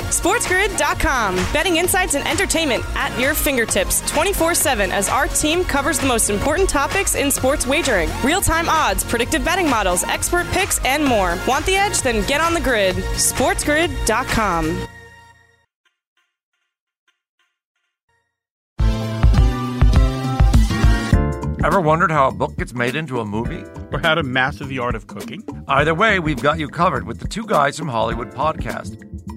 [0.08, 1.36] SportsGrid.com.
[1.52, 6.30] Betting insights and entertainment at your fingertips 24 7 as our team covers the most
[6.30, 11.38] important topics in sports wagering real time odds, predictive betting models, expert picks, and more.
[11.46, 12.00] Want the edge?
[12.02, 12.96] Then get on the grid.
[12.96, 14.86] SportsGrid.com.
[21.62, 23.64] Ever wondered how a book gets made into a movie?
[23.92, 25.44] Or how to master the art of cooking?
[25.68, 29.09] Either way, we've got you covered with the Two Guys from Hollywood podcast.